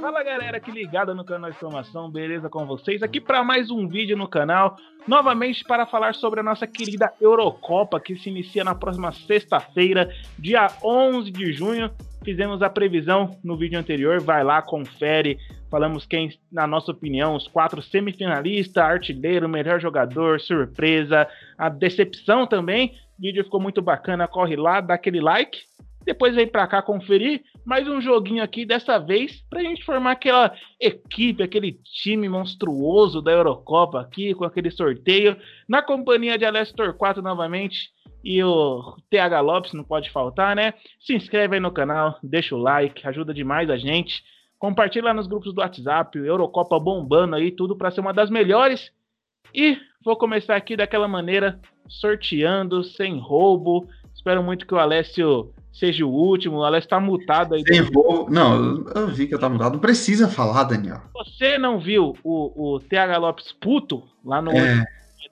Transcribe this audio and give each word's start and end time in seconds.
Fala 0.00 0.22
galera 0.22 0.60
que 0.60 0.70
ligada 0.70 1.12
no 1.14 1.24
canal 1.24 1.50
Exclamação, 1.50 2.08
beleza 2.08 2.48
com 2.48 2.64
vocês? 2.64 3.02
Aqui 3.02 3.20
para 3.20 3.42
mais 3.42 3.68
um 3.68 3.88
vídeo 3.88 4.16
no 4.16 4.28
canal, 4.28 4.76
novamente 5.06 5.64
para 5.64 5.84
falar 5.84 6.14
sobre 6.14 6.38
a 6.38 6.42
nossa 6.44 6.64
querida 6.66 7.12
Eurocopa 7.20 7.98
que 7.98 8.14
se 8.14 8.30
inicia 8.30 8.62
na 8.62 8.76
próxima 8.76 9.10
sexta-feira, 9.10 10.14
dia 10.38 10.68
11 10.80 11.32
de 11.32 11.52
junho. 11.52 11.90
Fizemos 12.24 12.62
a 12.62 12.70
previsão 12.70 13.36
no 13.42 13.56
vídeo 13.56 13.80
anterior, 13.80 14.20
vai 14.20 14.44
lá, 14.44 14.62
confere. 14.62 15.38
Falamos 15.68 16.06
quem, 16.06 16.38
na 16.52 16.68
nossa 16.68 16.92
opinião, 16.92 17.34
os 17.34 17.48
quatro 17.48 17.82
semifinalistas, 17.82 18.84
artilheiro, 18.84 19.48
melhor 19.48 19.80
jogador, 19.80 20.40
surpresa, 20.40 21.26
a 21.58 21.68
decepção 21.68 22.46
também. 22.46 22.94
Vídeo 23.18 23.44
ficou 23.44 23.60
muito 23.60 23.80
bacana, 23.80 24.26
corre 24.26 24.56
lá, 24.56 24.80
dá 24.80 24.94
aquele 24.94 25.20
like 25.20 25.60
depois 26.04 26.34
vem 26.34 26.46
para 26.46 26.66
cá 26.66 26.82
conferir 26.82 27.42
mais 27.64 27.86
um 27.88 28.00
joguinho 28.00 28.42
aqui, 28.42 28.64
dessa 28.64 28.98
vez, 28.98 29.40
para 29.48 29.60
a 29.60 29.62
gente 29.62 29.84
formar 29.84 30.12
aquela 30.12 30.52
equipe, 30.80 31.42
aquele 31.42 31.72
time 31.72 32.28
monstruoso 32.28 33.22
da 33.22 33.30
Eurocopa 33.30 34.00
aqui, 34.00 34.34
com 34.34 34.44
aquele 34.44 34.70
sorteio, 34.70 35.36
na 35.68 35.80
companhia 35.80 36.36
de 36.36 36.44
Alessio 36.44 36.74
Torquato 36.74 37.22
novamente 37.22 37.90
e 38.24 38.42
o 38.42 38.96
TH 39.10 39.40
Lopes, 39.40 39.72
não 39.72 39.84
pode 39.84 40.10
faltar, 40.10 40.56
né? 40.56 40.74
Se 41.00 41.14
inscreve 41.14 41.54
aí 41.54 41.60
no 41.60 41.72
canal, 41.72 42.18
deixa 42.22 42.54
o 42.54 42.58
like, 42.58 43.06
ajuda 43.06 43.32
demais 43.32 43.70
a 43.70 43.76
gente. 43.76 44.22
Compartilha 44.58 45.06
lá 45.06 45.14
nos 45.14 45.26
grupos 45.26 45.52
do 45.52 45.60
WhatsApp, 45.60 46.18
Eurocopa 46.18 46.78
bombando 46.78 47.36
aí, 47.36 47.50
tudo 47.50 47.76
para 47.76 47.90
ser 47.90 48.00
uma 48.00 48.12
das 48.12 48.30
melhores. 48.30 48.92
E 49.54 49.76
vou 50.04 50.16
começar 50.16 50.56
aqui 50.56 50.76
daquela 50.76 51.08
maneira, 51.08 51.58
sorteando, 51.88 52.84
sem 52.84 53.18
roubo. 53.18 53.88
Espero 54.14 54.42
muito 54.42 54.66
que 54.66 54.74
o 54.74 54.78
Alessio 54.78 55.52
seja 55.72 56.04
o 56.04 56.10
último. 56.10 56.58
O 56.58 56.64
Alex 56.64 56.86
tá 56.86 57.00
mutado 57.00 57.54
aí. 57.54 57.62
Vou... 57.92 58.28
Não, 58.30 58.84
eu 58.94 59.08
vi 59.08 59.26
que 59.26 59.34
eu 59.34 59.38
tava 59.38 59.54
mutado. 59.54 59.72
Não 59.72 59.80
precisa 59.80 60.28
falar, 60.28 60.64
Daniel. 60.64 61.00
Você 61.14 61.58
não 61.58 61.80
viu 61.80 62.14
o, 62.22 62.74
o 62.74 62.80
TH 62.80 63.16
Lopes 63.18 63.52
puto 63.52 64.02
lá 64.24 64.40
no. 64.42 64.52
É. 64.52 64.84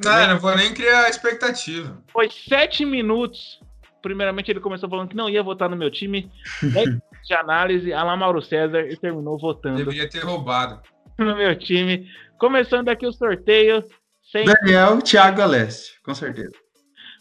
Não, 0.02 0.18
eu 0.18 0.28
não 0.28 0.38
vou 0.38 0.56
nem 0.56 0.72
criar 0.72 1.08
expectativa. 1.08 2.02
Foi 2.10 2.28
sete 2.48 2.84
minutos. 2.84 3.60
Primeiramente, 4.00 4.50
ele 4.50 4.60
começou 4.60 4.88
falando 4.88 5.08
que 5.08 5.16
não 5.16 5.28
ia 5.28 5.42
votar 5.42 5.68
no 5.68 5.76
meu 5.76 5.90
time. 5.90 6.30
de 7.22 7.34
análise, 7.34 7.92
Alain 7.92 8.18
Mauro 8.18 8.42
César 8.42 8.80
e 8.88 8.96
terminou 8.96 9.38
votando. 9.38 9.76
Deveria 9.76 10.08
ter 10.08 10.24
roubado. 10.24 10.80
No 11.18 11.36
meu 11.36 11.56
time. 11.56 12.08
Começando 12.38 12.88
aqui 12.88 13.06
o 13.06 13.12
sorteio. 13.12 13.84
Sem... 14.30 14.44
Daniel, 14.44 15.02
Thiago 15.02 15.42
Alessio, 15.42 15.94
com 16.04 16.14
certeza. 16.14 16.54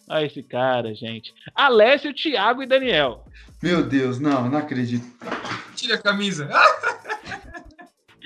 Olha 0.07 0.25
esse 0.25 0.43
cara, 0.43 0.93
gente. 0.93 1.33
Alessio, 1.55 2.13
Thiago 2.13 2.61
e 2.61 2.67
Daniel. 2.67 3.25
Meu 3.61 3.83
Deus, 3.83 4.19
não, 4.19 4.47
não 4.49 4.57
acredito. 4.59 5.05
Tira 5.75 5.95
a 5.95 5.97
camisa. 5.97 6.47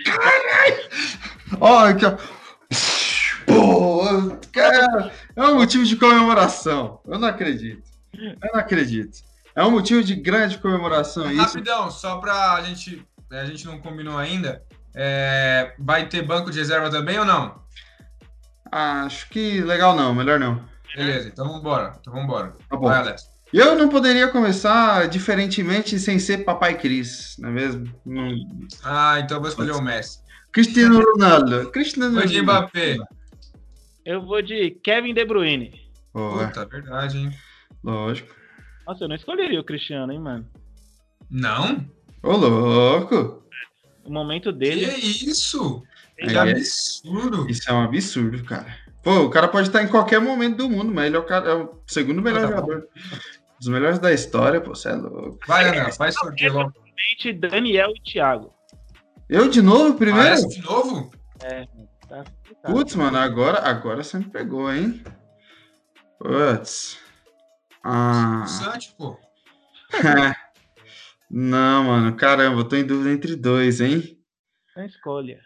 Caralho! 0.05 0.89
Olha 1.59 1.91
aqui, 1.91 2.05
ó. 2.05 2.17
Pô, 3.45 4.37
cara, 4.51 5.11
é 5.35 5.43
um 5.43 5.55
motivo 5.55 5.85
de 5.85 5.95
comemoração. 5.95 7.01
Eu 7.05 7.19
não 7.19 7.27
acredito. 7.27 7.83
Eu 8.13 8.49
não 8.53 8.59
acredito. 8.59 9.19
É 9.55 9.63
um 9.63 9.71
motivo 9.71 10.03
de 10.03 10.15
grande 10.15 10.57
comemoração. 10.57 11.29
É, 11.29 11.33
rapidão, 11.33 11.89
só 11.89 12.17
pra 12.17 12.61
gente. 12.63 13.05
A 13.31 13.45
gente 13.45 13.65
não 13.65 13.79
combinou 13.79 14.17
ainda. 14.17 14.63
É, 14.93 15.73
vai 15.79 16.07
ter 16.07 16.21
banco 16.21 16.51
de 16.51 16.59
reserva 16.59 16.89
também 16.89 17.17
ou 17.17 17.25
não? 17.25 17.62
Acho 18.75 19.29
que 19.29 19.61
legal 19.61 19.95
não, 19.95 20.15
melhor 20.15 20.39
não. 20.39 20.67
Beleza, 20.95 21.27
então 21.27 21.45
vamos 21.45 21.61
embora. 21.61 21.95
Então 22.01 22.11
vamos 22.11 22.27
embora. 22.27 22.55
Tá 22.67 22.75
bom. 22.75 22.87
Vai, 22.87 22.97
Alex. 23.01 23.29
Eu 23.53 23.75
não 23.75 23.87
poderia 23.87 24.29
começar 24.29 25.07
diferentemente 25.07 25.99
sem 25.99 26.17
ser 26.17 26.39
Papai 26.39 26.75
Cris, 26.75 27.35
não 27.37 27.49
é 27.49 27.51
mesmo? 27.51 27.85
Ah, 28.83 29.19
então 29.19 29.37
eu 29.37 29.41
vou 29.41 29.49
escolher 29.49 29.73
o 29.73 29.81
Messi. 29.81 30.23
Cristiano 30.51 31.03
Ronaldo. 31.03 31.69
Cristiano 31.69 32.15
Vou 32.15 32.25
de 32.25 32.41
Mbappé. 32.41 32.97
Eu 34.03 34.25
vou 34.25 34.41
de 34.41 34.71
Kevin 34.83 35.13
De 35.13 35.23
Bruyne. 35.23 35.71
Puta, 36.11 36.65
verdade, 36.65 37.19
hein? 37.19 37.31
Lógico. 37.83 38.33
Nossa, 38.87 39.03
eu 39.03 39.07
não 39.07 39.15
escolheria 39.15 39.61
o 39.61 39.63
Cristiano, 39.63 40.11
hein, 40.11 40.19
mano? 40.19 40.47
Não? 41.29 41.85
Ô, 42.23 42.31
louco. 42.31 43.43
O 44.03 44.11
momento 44.11 44.51
dele. 44.51 44.87
Que 44.87 45.29
isso? 45.29 45.83
É, 46.17 46.33
é 46.33 46.37
absurdo. 46.37 47.49
Isso 47.49 47.69
é 47.69 47.73
um 47.73 47.81
absurdo, 47.81 48.43
cara. 48.43 48.83
Pô, 49.03 49.19
o 49.23 49.29
cara 49.29 49.47
pode 49.47 49.67
estar 49.67 49.83
em 49.83 49.87
qualquer 49.87 50.21
momento 50.21 50.57
do 50.57 50.69
mundo, 50.69 50.93
mas 50.93 51.07
ele 51.07 51.17
é 51.17 51.19
o, 51.19 51.25
cara, 51.25 51.49
é 51.49 51.53
o 51.55 51.81
segundo 51.85 52.21
melhor 52.21 52.41
tá 52.41 52.47
jogador. 52.47 52.87
Dos 53.59 53.67
melhores 53.67 53.99
da 53.99 54.13
história, 54.13 54.61
pô, 54.61 54.73
você 54.73 54.89
é 54.89 54.93
louco. 54.93 55.39
Vai, 55.45 55.67
Ana, 55.67 55.91
faz 55.91 56.15
sorteio 56.15 56.53
logo. 56.53 56.73
Daniel 57.39 57.91
e 57.95 58.01
Thiago. 58.01 58.53
Eu 59.29 59.49
de 59.49 59.61
novo, 59.61 59.95
primeiro? 59.95 60.29
Parece 60.29 60.47
de 60.47 60.61
novo? 60.61 61.11
É, 61.41 61.67
tá 62.07 62.23
Putz, 62.65 62.95
mano, 62.95 63.17
agora, 63.17 63.59
agora 63.59 64.03
você 64.03 64.17
me 64.17 64.25
pegou, 64.25 64.71
hein? 64.71 65.03
Putz. 66.17 66.97
Ah. 67.83 68.45
Sante, 68.47 68.95
pô. 68.97 69.19
Não, 71.29 71.85
mano, 71.85 72.15
caramba, 72.15 72.59
eu 72.59 72.63
tô 72.63 72.75
em 72.75 72.85
dúvida 72.85 73.11
entre 73.11 73.35
dois, 73.35 73.81
hein? 73.81 74.17
Então 74.71 74.85
escolha. 74.85 75.41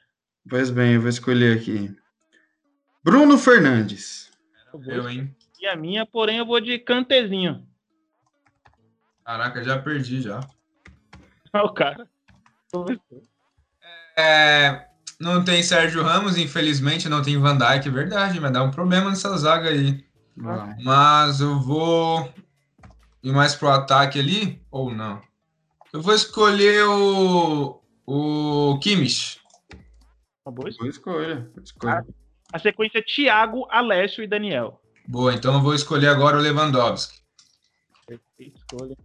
Pois 0.50 0.70
bem, 0.70 0.94
eu 0.94 1.02
vou 1.02 1.10
escolher 1.10 1.58
aqui. 1.58 1.96
Bruno 3.04 3.38
Fernandes. 3.38 4.32
Eu, 4.86 5.10
hein? 5.10 5.36
E 5.60 5.68
a 5.68 5.76
minha, 5.76 6.06
porém, 6.06 6.38
eu 6.38 6.46
vou 6.46 6.62
de 6.62 6.78
cantezinho. 6.80 7.68
Caraca, 9.26 9.64
já 9.64 9.78
perdi 9.78 10.22
já. 10.22 10.40
Olha 11.54 11.64
o 11.66 11.74
cara. 11.74 12.08
É, 14.18 14.88
não 15.20 15.44
tem 15.44 15.62
Sérgio 15.64 16.04
Ramos, 16.04 16.38
infelizmente, 16.38 17.10
não 17.10 17.22
tem 17.22 17.38
Van 17.38 17.58
Dijk, 17.58 17.88
é 17.88 17.92
verdade, 17.92 18.40
vai 18.40 18.52
dar 18.52 18.64
um 18.64 18.72
problema 18.72 19.10
nessa 19.10 19.36
zaga 19.38 19.70
aí. 19.70 20.06
Mas 20.84 21.42
eu 21.42 21.60
vou 21.60 22.32
ir 23.24 23.32
mais 23.32 23.56
pro 23.56 23.70
ataque 23.70 24.20
ali, 24.20 24.62
ou 24.70 24.94
não? 24.94 25.22
Eu 25.92 26.02
vou 26.02 26.14
escolher 26.14 26.84
o, 26.84 27.82
o 28.06 28.80
Kimmich. 28.80 29.40
Uma 30.48 30.52
boa 30.54 30.70
escolha. 30.70 31.36
Boa 31.54 31.64
escolha. 31.64 32.06
Ah. 32.08 32.14
A 32.54 32.60
sequência 32.60 33.00
é 33.00 33.02
Thiago, 33.02 33.68
Alessio 33.70 34.24
e 34.24 34.28
Daniel. 34.28 34.82
Boa, 35.06 35.34
então 35.34 35.54
eu 35.54 35.62
vou 35.62 35.76
escolher 35.76 36.08
agora 36.08 36.38
o 36.38 36.40
Lewandowski. 36.40 37.20
Escolha. 38.40 38.96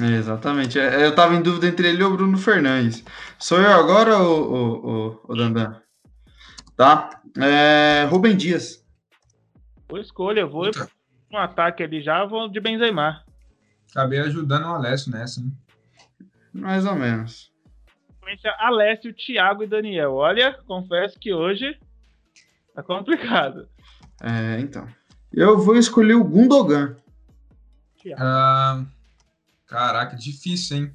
É, 0.00 0.16
exatamente. 0.16 0.78
É, 0.78 1.04
eu 1.04 1.14
tava 1.14 1.34
em 1.34 1.42
dúvida 1.42 1.66
entre 1.66 1.88
ele 1.88 2.00
e 2.00 2.04
o 2.04 2.16
Bruno 2.16 2.38
Fernandes. 2.38 3.04
Sou 3.38 3.60
eu 3.60 3.70
agora 3.72 4.18
o, 4.18 5.20
o, 5.28 5.36
Dandan? 5.36 5.78
Tá. 6.74 7.20
É, 7.36 8.06
Rubem 8.08 8.34
Dias. 8.34 8.82
Boa 9.86 10.00
escolha. 10.00 10.40
Eu 10.40 10.50
vou 10.50 10.64
Puta. 10.64 10.88
um 11.30 11.36
ataque 11.36 11.82
ali 11.82 12.02
já, 12.02 12.24
vou 12.24 12.48
de 12.48 12.58
Benzema. 12.58 13.22
Acabei 13.90 14.20
ajudando 14.20 14.64
o 14.64 14.74
Alessio 14.74 15.12
nessa, 15.12 15.42
né? 15.42 15.50
Mais 16.54 16.86
ou 16.86 16.94
menos. 16.94 17.54
Sequência 18.26 18.54
Alessio, 18.58 19.14
Thiago 19.14 19.62
e 19.62 19.68
Daniel. 19.68 20.14
Olha, 20.14 20.58
confesso 20.66 21.16
que 21.18 21.32
hoje 21.32 21.78
Tá 22.74 22.82
complicado. 22.82 23.66
É, 24.20 24.60
então. 24.60 24.86
Eu 25.32 25.58
vou 25.58 25.76
escolher 25.76 26.14
o 26.14 26.24
Gundogan. 26.24 26.94
Ah, 28.18 28.84
caraca, 29.66 30.14
difícil, 30.14 30.76
hein? 30.76 30.94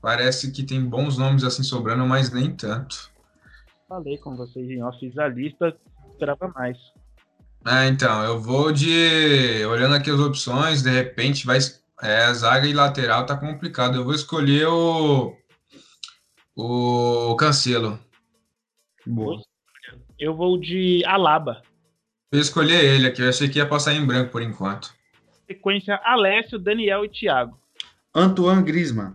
Parece 0.00 0.50
que 0.50 0.62
tem 0.62 0.82
bons 0.82 1.18
nomes 1.18 1.44
assim 1.44 1.62
sobrando, 1.62 2.06
mas 2.06 2.32
nem 2.32 2.50
tanto. 2.56 3.10
Falei 3.86 4.16
com 4.16 4.34
vocês 4.34 4.68
em 4.70 4.82
off, 4.82 4.98
fiz 4.98 5.16
a 5.18 5.28
lista, 5.28 5.76
esperava 6.08 6.48
mais. 6.48 6.78
É, 7.66 7.86
então, 7.86 8.24
eu 8.24 8.40
vou 8.40 8.72
de. 8.72 9.62
Olhando 9.66 9.94
aqui 9.94 10.10
as 10.10 10.20
opções, 10.20 10.82
de 10.82 10.90
repente 10.90 11.44
vai. 11.46 11.58
É, 12.02 12.32
zaga 12.32 12.66
e 12.66 12.72
lateral 12.72 13.26
tá 13.26 13.36
complicado. 13.36 13.96
Eu 13.96 14.04
vou 14.04 14.14
escolher 14.14 14.66
o. 14.68 15.36
O 16.56 17.34
Cancelo. 17.36 17.98
Boa. 19.06 19.42
Eu 20.18 20.34
vou 20.36 20.58
de 20.58 21.04
Alaba. 21.04 21.62
Eu 22.30 22.40
escolhi 22.40 22.72
ele 22.72 23.06
aqui, 23.08 23.22
eu 23.22 23.28
achei 23.28 23.48
que 23.48 23.58
ia 23.58 23.68
passar 23.68 23.94
em 23.94 24.06
branco 24.06 24.32
por 24.32 24.42
enquanto. 24.42 24.94
Sequência 25.46 26.00
Alessio, 26.04 26.58
Daniel 26.58 27.04
e 27.04 27.08
Thiago. 27.08 27.58
Antoine 28.14 28.62
Griezmann. 28.62 29.14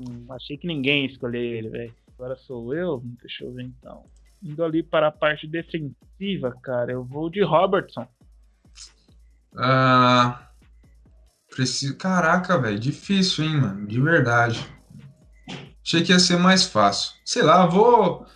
Hum, 0.00 0.26
achei 0.30 0.56
que 0.58 0.66
ninguém 0.66 1.06
escolheu 1.06 1.40
ele, 1.40 1.68
velho. 1.68 1.94
Agora 2.14 2.36
sou 2.36 2.74
eu? 2.74 3.00
Deixa 3.22 3.44
eu 3.44 3.52
ver 3.52 3.64
então. 3.64 4.04
Indo 4.42 4.62
ali 4.64 4.82
para 4.82 5.08
a 5.08 5.12
parte 5.12 5.46
defensiva, 5.46 6.54
cara, 6.62 6.92
eu 6.92 7.04
vou 7.04 7.30
de 7.30 7.42
Robertson. 7.42 8.06
Ah, 9.56 10.50
preciso... 11.50 11.96
Caraca, 11.96 12.58
velho, 12.58 12.78
difícil, 12.78 13.44
hein, 13.44 13.56
mano, 13.60 13.86
de 13.86 14.00
verdade. 14.00 14.66
Achei 15.86 16.02
que 16.02 16.10
ia 16.10 16.18
ser 16.18 16.36
mais 16.36 16.66
fácil. 16.66 17.14
Sei 17.24 17.42
lá, 17.42 17.64
vou 17.64 18.26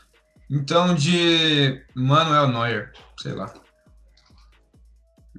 então, 0.49 0.94
de 0.94 1.85
Manuel 1.94 2.49
Neuer, 2.49 2.93
sei 3.19 3.32
lá. 3.32 3.52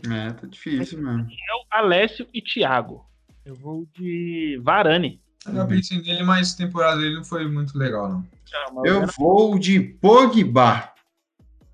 É, 0.09 0.31
tá 0.31 0.45
difícil, 0.47 1.01
mano. 1.01 1.25
É 1.29 1.55
o 1.55 1.65
Alessio 1.79 2.27
e 2.33 2.41
Thiago. 2.41 3.05
Eu 3.45 3.55
vou 3.55 3.87
de 3.97 4.59
Varane. 4.61 5.21
Eu 5.45 5.67
pensei 5.67 6.01
nele, 6.01 6.23
mas 6.23 6.53
a 6.53 6.57
temporada 6.57 6.99
dele 7.01 7.15
não 7.15 7.23
foi 7.23 7.47
muito 7.47 7.77
legal, 7.77 8.09
não. 8.09 8.27
Não, 8.73 8.85
Eu 8.85 8.93
Varane- 8.95 9.13
vou 9.17 9.57
de 9.57 9.79
Pogba. 9.79 10.93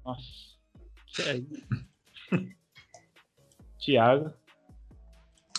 Nossa. 0.05 0.21
É? 1.19 1.41
Thiago. 3.83 4.33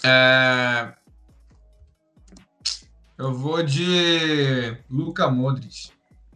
É... 0.04 0.94
Eu 3.19 3.35
vou 3.35 3.62
de 3.62 4.76
Luca 4.88 5.29
Modric. 5.29 5.91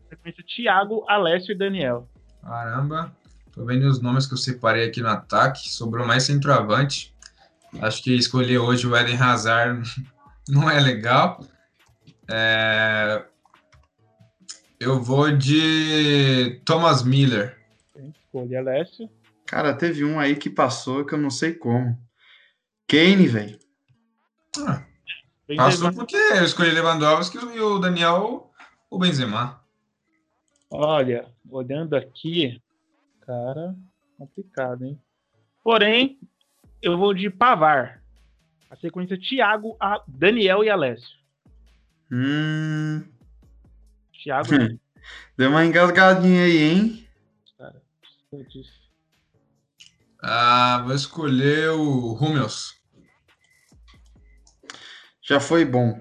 Sequência 0.09 0.45
Thiago, 0.45 1.05
Alessio 1.09 1.53
e 1.53 1.59
Daniel. 1.59 2.09
Caramba. 2.43 3.17
Tô 3.53 3.65
vendo 3.65 3.85
os 3.87 4.01
nomes 4.01 4.27
que 4.27 4.35
eu 4.35 4.39
separei 4.39 4.89
aqui 4.89 5.01
no 5.01 5.09
ataque. 5.09 5.71
Sobrou 5.71 6.05
mais 6.07 6.25
centroavante. 6.25 7.15
Acho 7.81 8.03
que 8.03 8.15
escolher 8.15 8.59
hoje 8.59 8.87
o 8.87 8.97
Eden 8.97 9.17
Hazard 9.17 9.89
não 10.49 10.69
é 10.69 10.81
legal. 10.81 11.45
É, 12.29 13.25
Eu 14.81 15.01
vou 15.01 15.31
de 15.37 16.61
Thomas 16.65 17.03
Miller. 17.05 17.57
Escolhi 17.97 18.57
Alessio. 18.57 19.09
Cara, 19.47 19.73
teve 19.75 20.05
um 20.05 20.19
aí 20.19 20.35
que 20.35 20.51
passou 20.51 21.05
que 21.05 21.15
eu 21.15 21.19
não 21.19 21.31
sei 21.31 21.55
como. 21.55 21.97
Kane, 22.89 23.27
velho. 23.29 23.59
Ah, 24.67 24.83
Benzema. 25.57 25.91
passou 25.91 25.93
porque 25.93 26.17
eu 26.17 26.45
escolhi 26.45 26.71
Lewandowski 26.71 27.39
e 27.39 27.61
o 27.61 27.79
Daniel 27.79 28.51
o 28.91 28.99
Benzema. 28.99 29.61
Olha, 30.71 31.27
olhando 31.51 31.95
aqui, 31.95 32.61
cara, 33.21 33.75
complicado, 34.19 34.85
hein? 34.85 35.01
Porém, 35.63 36.19
eu 36.81 36.97
vou 36.99 37.15
de 37.15 37.31
Pavar. 37.31 38.03
A 38.71 38.77
sequência 38.77 39.19
Thiago, 39.19 39.77
a 39.79 40.03
Daniel 40.09 40.65
e 40.65 40.71
Alessio. 40.71 41.19
Hum, 42.11 43.05
Thiago, 44.13 44.49
deu 45.37 45.51
uma 45.51 45.65
engasgadinha 45.65 46.45
aí, 46.45 46.59
hein? 46.59 47.09
cara. 47.59 47.83
eu 48.33 48.45
disse. 48.45 48.83
Ah, 50.23 50.83
vou 50.85 50.95
escolher 50.95 51.71
o 51.71 52.15
Hummels. 52.15 52.82
Já 55.23 55.39
foi 55.39 55.65
bom. 55.65 56.01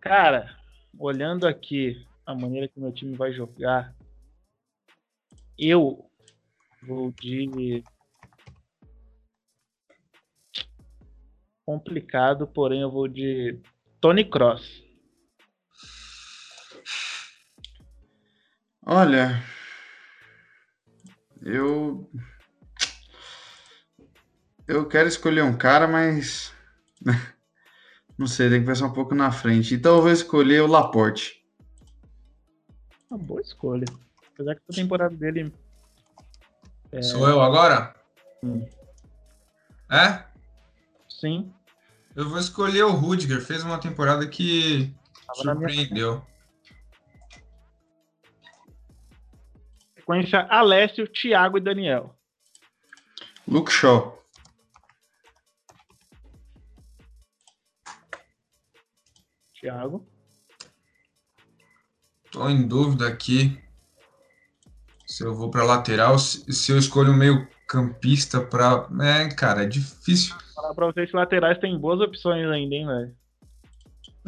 Cara, 0.00 0.56
olhando 0.96 1.46
aqui 1.46 2.06
a 2.24 2.34
maneira 2.34 2.68
que 2.68 2.78
meu 2.78 2.92
time 2.92 3.16
vai 3.16 3.32
jogar, 3.32 3.92
eu 5.58 6.08
vou 6.82 7.10
de 7.10 7.82
complicado, 11.64 12.46
porém 12.46 12.82
eu 12.82 12.90
vou 12.90 13.08
de 13.08 13.58
Tony 14.00 14.24
Cross. 14.24 14.84
Olha, 18.82 19.42
eu 21.42 22.08
eu 24.68 24.86
quero 24.86 25.08
escolher 25.08 25.42
um 25.42 25.58
cara, 25.58 25.88
mas 25.88 26.54
não 28.18 28.26
sei, 28.26 28.48
tem 28.48 28.60
que 28.60 28.66
pensar 28.66 28.86
um 28.86 28.92
pouco 28.92 29.14
na 29.14 29.30
frente. 29.30 29.74
Então 29.74 29.96
eu 29.96 30.02
vou 30.02 30.10
escolher 30.10 30.62
o 30.62 30.66
Laporte. 30.66 31.44
Uma 33.10 33.18
boa 33.18 33.40
escolha. 33.40 33.86
Apesar 34.32 34.54
que 34.54 34.62
a 34.70 34.74
temporada 34.74 35.14
dele 35.14 35.52
É. 36.92 37.02
Sou 37.02 37.28
eu 37.28 37.40
agora? 37.40 37.94
Hum. 38.42 38.66
É? 39.90 40.24
sim 41.08 41.52
Eu 42.14 42.28
vou 42.28 42.38
escolher 42.38 42.82
o 42.82 42.90
Rudiger. 42.90 43.40
Fez 43.40 43.62
uma 43.62 43.78
temporada 43.78 44.26
que 44.26 44.92
tava 45.26 45.42
surpreendeu. 45.42 46.24
sequência 50.06 50.46
Alessio, 50.48 51.08
Thiago 51.08 51.58
e 51.58 51.60
Daniel. 51.60 52.16
Luke 53.46 53.72
Shaw. 53.72 54.24
Thiago. 59.60 60.06
Tô 62.30 62.48
em 62.48 62.66
dúvida 62.66 63.08
aqui 63.08 63.58
se 65.06 65.24
eu 65.24 65.34
vou 65.34 65.50
para 65.50 65.64
lateral, 65.64 66.18
se 66.18 66.52
se 66.52 66.72
eu 66.72 66.78
escolho 66.78 67.12
um 67.12 67.16
meio 67.16 67.46
campista 67.68 68.40
para, 68.40 68.88
é, 69.02 69.28
cara, 69.28 69.62
é 69.62 69.66
difícil. 69.66 70.34
Falar 70.54 70.74
pra 70.74 70.86
vocês 70.86 71.10
que 71.10 71.16
laterais 71.16 71.58
tem 71.58 71.78
boas 71.78 72.00
opções 72.00 72.46
ainda, 72.48 72.74
hein, 72.74 72.86
velho? 72.86 73.16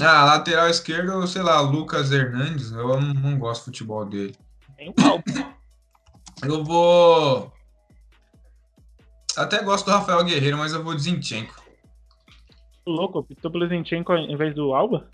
Ah, 0.00 0.25
lateral 0.25 0.69
esquerdo, 0.69 1.26
sei 1.26 1.42
lá, 1.42 1.60
Lucas 1.60 2.12
Hernandes, 2.12 2.70
eu 2.70 3.00
não, 3.00 3.14
não 3.14 3.38
gosto 3.38 3.62
do 3.62 3.64
futebol 3.66 4.04
dele. 4.04 4.36
Tem 4.76 4.94
um 4.96 5.06
Alba. 5.06 5.24
Eu 6.40 6.62
vou 6.62 7.52
até 9.36 9.60
gosto 9.60 9.86
do 9.86 9.90
Rafael 9.90 10.24
Guerreiro, 10.24 10.56
mas 10.56 10.72
eu 10.72 10.84
vou 10.84 10.94
de 10.94 11.02
Zinchenko. 11.02 11.52
louco, 12.86 13.19
optou 13.19 13.50
pelo 13.50 13.69
Zinchenko 13.69 14.14
em 14.14 14.36
vez 14.36 14.54
do 14.54 14.72
Alba? 14.72 15.10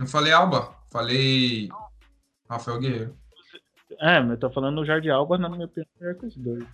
Não 0.00 0.06
falei 0.06 0.32
Alba, 0.32 0.74
falei 0.90 1.68
Rafael 2.48 2.80
Guerreiro. 2.80 3.14
É, 4.00 4.18
mas 4.18 4.30
eu 4.30 4.38
tô 4.38 4.50
falando 4.50 4.80
o 4.80 4.84
Jardim 4.86 5.10
Alba, 5.10 5.36
na 5.36 5.46
minha 5.46 5.66
opinião, 5.66 5.86
é 5.96 6.00
melhor 6.00 6.18
que 6.18 6.24
os 6.24 6.36
dois. 6.38 6.64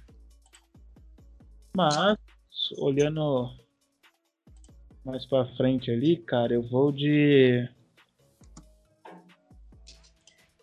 Mas, 1.76 2.17
olhando 2.78 3.50
mais 5.05 5.26
pra 5.26 5.44
frente 5.56 5.90
ali, 5.90 6.19
cara, 6.19 6.55
eu 6.55 6.62
vou 6.62 6.93
de. 6.93 7.69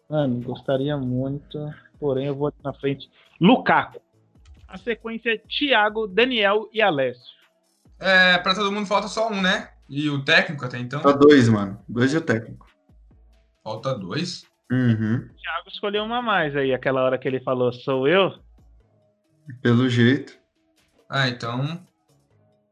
Mano, 0.10 0.42
gostaria 0.42 0.95
muito, 0.95 1.60
porém 2.00 2.27
eu 2.27 2.36
vou 2.36 2.54
na 2.63 2.74
frente. 2.74 3.12
Lukaku. 3.42 4.01
A 4.69 4.77
sequência 4.77 5.33
é 5.33 5.38
Thiago, 5.38 6.07
Daniel 6.07 6.69
e 6.71 6.81
Alessio. 6.81 7.33
É, 8.00 8.38
para 8.38 8.56
todo 8.56 8.71
mundo 8.71 8.88
falta 8.88 9.10
só 9.10 9.30
um, 9.30 9.42
né? 9.42 9.72
E 9.95 10.09
o 10.09 10.25
técnico 10.25 10.65
até 10.65 10.79
então? 10.79 10.99
Tá 11.01 11.11
dois, 11.11 11.47
mano. 11.47 11.79
Dois 11.87 12.11
e 12.13 12.17
o 12.17 12.21
técnico. 12.21 12.65
Falta 13.63 13.93
dois. 13.93 14.43
Uhum. 14.71 15.19
Thiago 15.35 15.69
escolheu 15.69 16.03
uma 16.03 16.17
a 16.17 16.21
mais 16.21 16.55
aí, 16.55 16.73
aquela 16.73 17.03
hora 17.03 17.19
que 17.19 17.27
ele 17.27 17.39
falou, 17.41 17.71
sou 17.71 18.07
eu. 18.07 18.33
Pelo 19.61 19.87
jeito. 19.87 20.35
Ah, 21.07 21.27
então. 21.27 21.61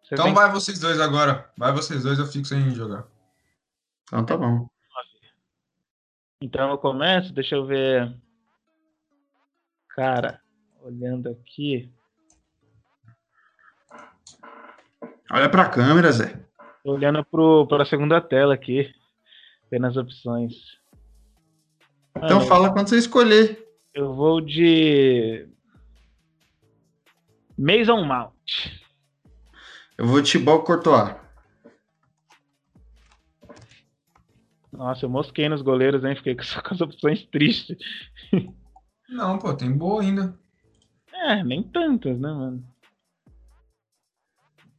Você 0.02 0.16
Então 0.16 0.26
tem- 0.26 0.34
vai 0.34 0.50
vocês 0.52 0.80
dois 0.80 1.00
agora. 1.00 1.52
Vai 1.56 1.72
vocês 1.72 2.02
dois, 2.02 2.18
eu 2.18 2.26
fico 2.26 2.46
sem 2.46 2.72
jogar. 2.72 3.06
Então 4.08 4.26
tá 4.26 4.36
bom. 4.36 4.68
Então 6.42 6.72
eu 6.72 6.78
começo, 6.80 7.32
deixa 7.34 7.54
eu 7.54 7.68
ver. 7.68 8.12
Cara, 9.90 10.42
olhando 10.82 11.30
aqui, 11.30 11.94
Olha 15.34 15.48
pra 15.50 15.70
câmera, 15.70 16.12
Zé. 16.12 16.41
Olhando 16.84 17.24
pro, 17.26 17.68
pra 17.68 17.86
segunda 17.86 18.20
tela 18.20 18.54
aqui, 18.54 18.94
vendo 19.70 19.88
as 19.88 19.98
opções. 19.98 20.54
Então 22.18 22.42
fala 22.42 22.72
quando 22.72 22.90
você 22.90 22.98
escolher. 22.98 23.68
Eu 23.94 24.14
vou 24.14 24.42
de. 24.42 25.48
Mason 27.58 28.04
Mount. 28.04 28.82
Eu 29.98 30.08
vou 30.08 30.22
de 30.22 30.32
Thibaut 30.32 30.66
Courtois. 30.66 31.16
Nossa, 34.72 35.06
eu 35.06 35.10
mosquei 35.10 35.48
nos 35.50 35.62
goleiros, 35.62 36.04
hein? 36.04 36.16
Fiquei 36.16 36.36
só 36.42 36.62
com 36.62 36.74
as 36.74 36.82
opções 36.82 37.24
tristes. 37.26 37.78
Não, 39.10 39.38
pô, 39.38 39.54
tem 39.54 39.72
boa 39.72 40.02
ainda. 40.02 40.40
É, 41.14 41.44
nem 41.44 41.62
tantas, 41.62 42.18
né, 42.20 42.32
mano? 42.32 42.66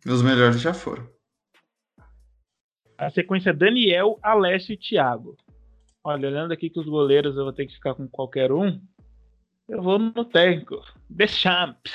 Os 0.06 0.22
melhores 0.22 0.60
já 0.60 0.74
foram. 0.74 1.11
A 3.02 3.10
sequência 3.10 3.50
é 3.50 3.52
Daniel, 3.52 4.16
Alessio 4.22 4.74
e 4.74 4.76
Thiago. 4.76 5.36
Olha, 6.04 6.28
olhando 6.28 6.52
aqui 6.52 6.70
que 6.70 6.78
os 6.78 6.86
goleiros 6.86 7.36
eu 7.36 7.42
vou 7.42 7.52
ter 7.52 7.66
que 7.66 7.74
ficar 7.74 7.94
com 7.96 8.06
qualquer 8.06 8.52
um. 8.52 8.80
Eu 9.68 9.82
vou 9.82 9.98
no 9.98 10.24
técnico. 10.24 10.80
Deschamps. 11.10 11.92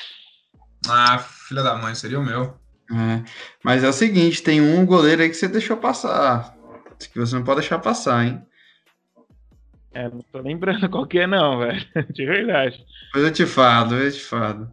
Ah, 0.86 1.18
filha 1.18 1.64
da 1.64 1.78
mãe, 1.78 1.96
seria 1.96 2.20
o 2.20 2.26
meu. 2.26 2.58
É. 2.92 3.24
Mas 3.64 3.86
é 3.86 3.88
o 3.88 3.94
seguinte, 3.94 4.44
tem 4.44 4.60
um 4.60 4.86
goleiro 4.86 5.22
aí 5.22 5.30
que 5.30 5.36
você 5.36 5.48
deixou 5.48 5.78
passar. 5.78 6.54
Que 7.14 7.20
você 7.20 7.36
não 7.36 7.44
pode 7.44 7.62
deixar 7.62 7.80
passar, 7.80 8.26
hein? 8.26 8.46
É, 9.94 10.10
não 10.10 10.20
tô 10.30 10.40
lembrando 10.40 10.88
qual 10.92 11.08
que 11.08 11.20
é 11.20 11.28
não, 11.28 11.60
velho. 11.60 11.86
De 12.12 12.26
verdade. 12.26 12.86
Depois 13.06 13.24
eu 13.24 13.32
te 13.32 13.46
falo, 13.46 13.96
eu 13.96 14.12
te 14.12 14.20
falo. 14.20 14.70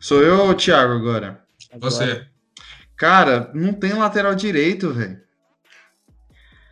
Sou 0.00 0.22
eu 0.22 0.40
ou 0.40 0.50
o 0.50 0.54
Thiago 0.54 0.94
agora? 0.94 1.44
Agora, 1.70 1.90
Você. 1.90 2.33
Cara, 3.04 3.50
não 3.52 3.74
tem 3.74 3.92
lateral 3.92 4.34
direito, 4.34 4.90
velho. 4.90 5.20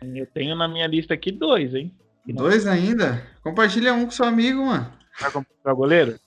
Eu 0.01 0.25
tenho 0.25 0.55
na 0.55 0.67
minha 0.67 0.87
lista 0.87 1.13
aqui 1.13 1.31
dois, 1.31 1.75
hein? 1.75 1.95
Dois 2.25 2.65
ainda? 2.65 3.23
Compartilha 3.43 3.93
um 3.93 4.05
com 4.05 4.09
seu 4.09 4.25
amigo, 4.25 4.65
mano. 4.65 4.91
Vai 5.21 5.29
comprar 5.29 5.73
o 5.73 5.75
goleiro? 5.75 6.19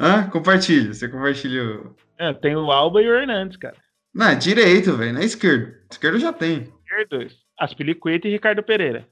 Hã? 0.00 0.28
Compartilha. 0.28 0.92
Você 0.92 1.08
compartilha 1.08 1.62
o... 1.62 1.96
É, 2.18 2.34
tem 2.34 2.56
o 2.56 2.72
Alba 2.72 3.00
e 3.00 3.08
o 3.08 3.14
Hernandes, 3.14 3.56
cara. 3.56 3.76
Não, 4.12 4.26
é 4.26 4.34
direito, 4.34 4.96
velho. 4.96 5.12
Não 5.12 5.20
é 5.20 5.24
esquerdo. 5.24 5.76
Esquerdo 5.88 6.18
já 6.18 6.32
tem. 6.32 6.74
Esquerdo, 6.84 7.32
Aspilicueta 7.56 8.26
e 8.26 8.32
Ricardo 8.32 8.64
Pereira. 8.64 9.06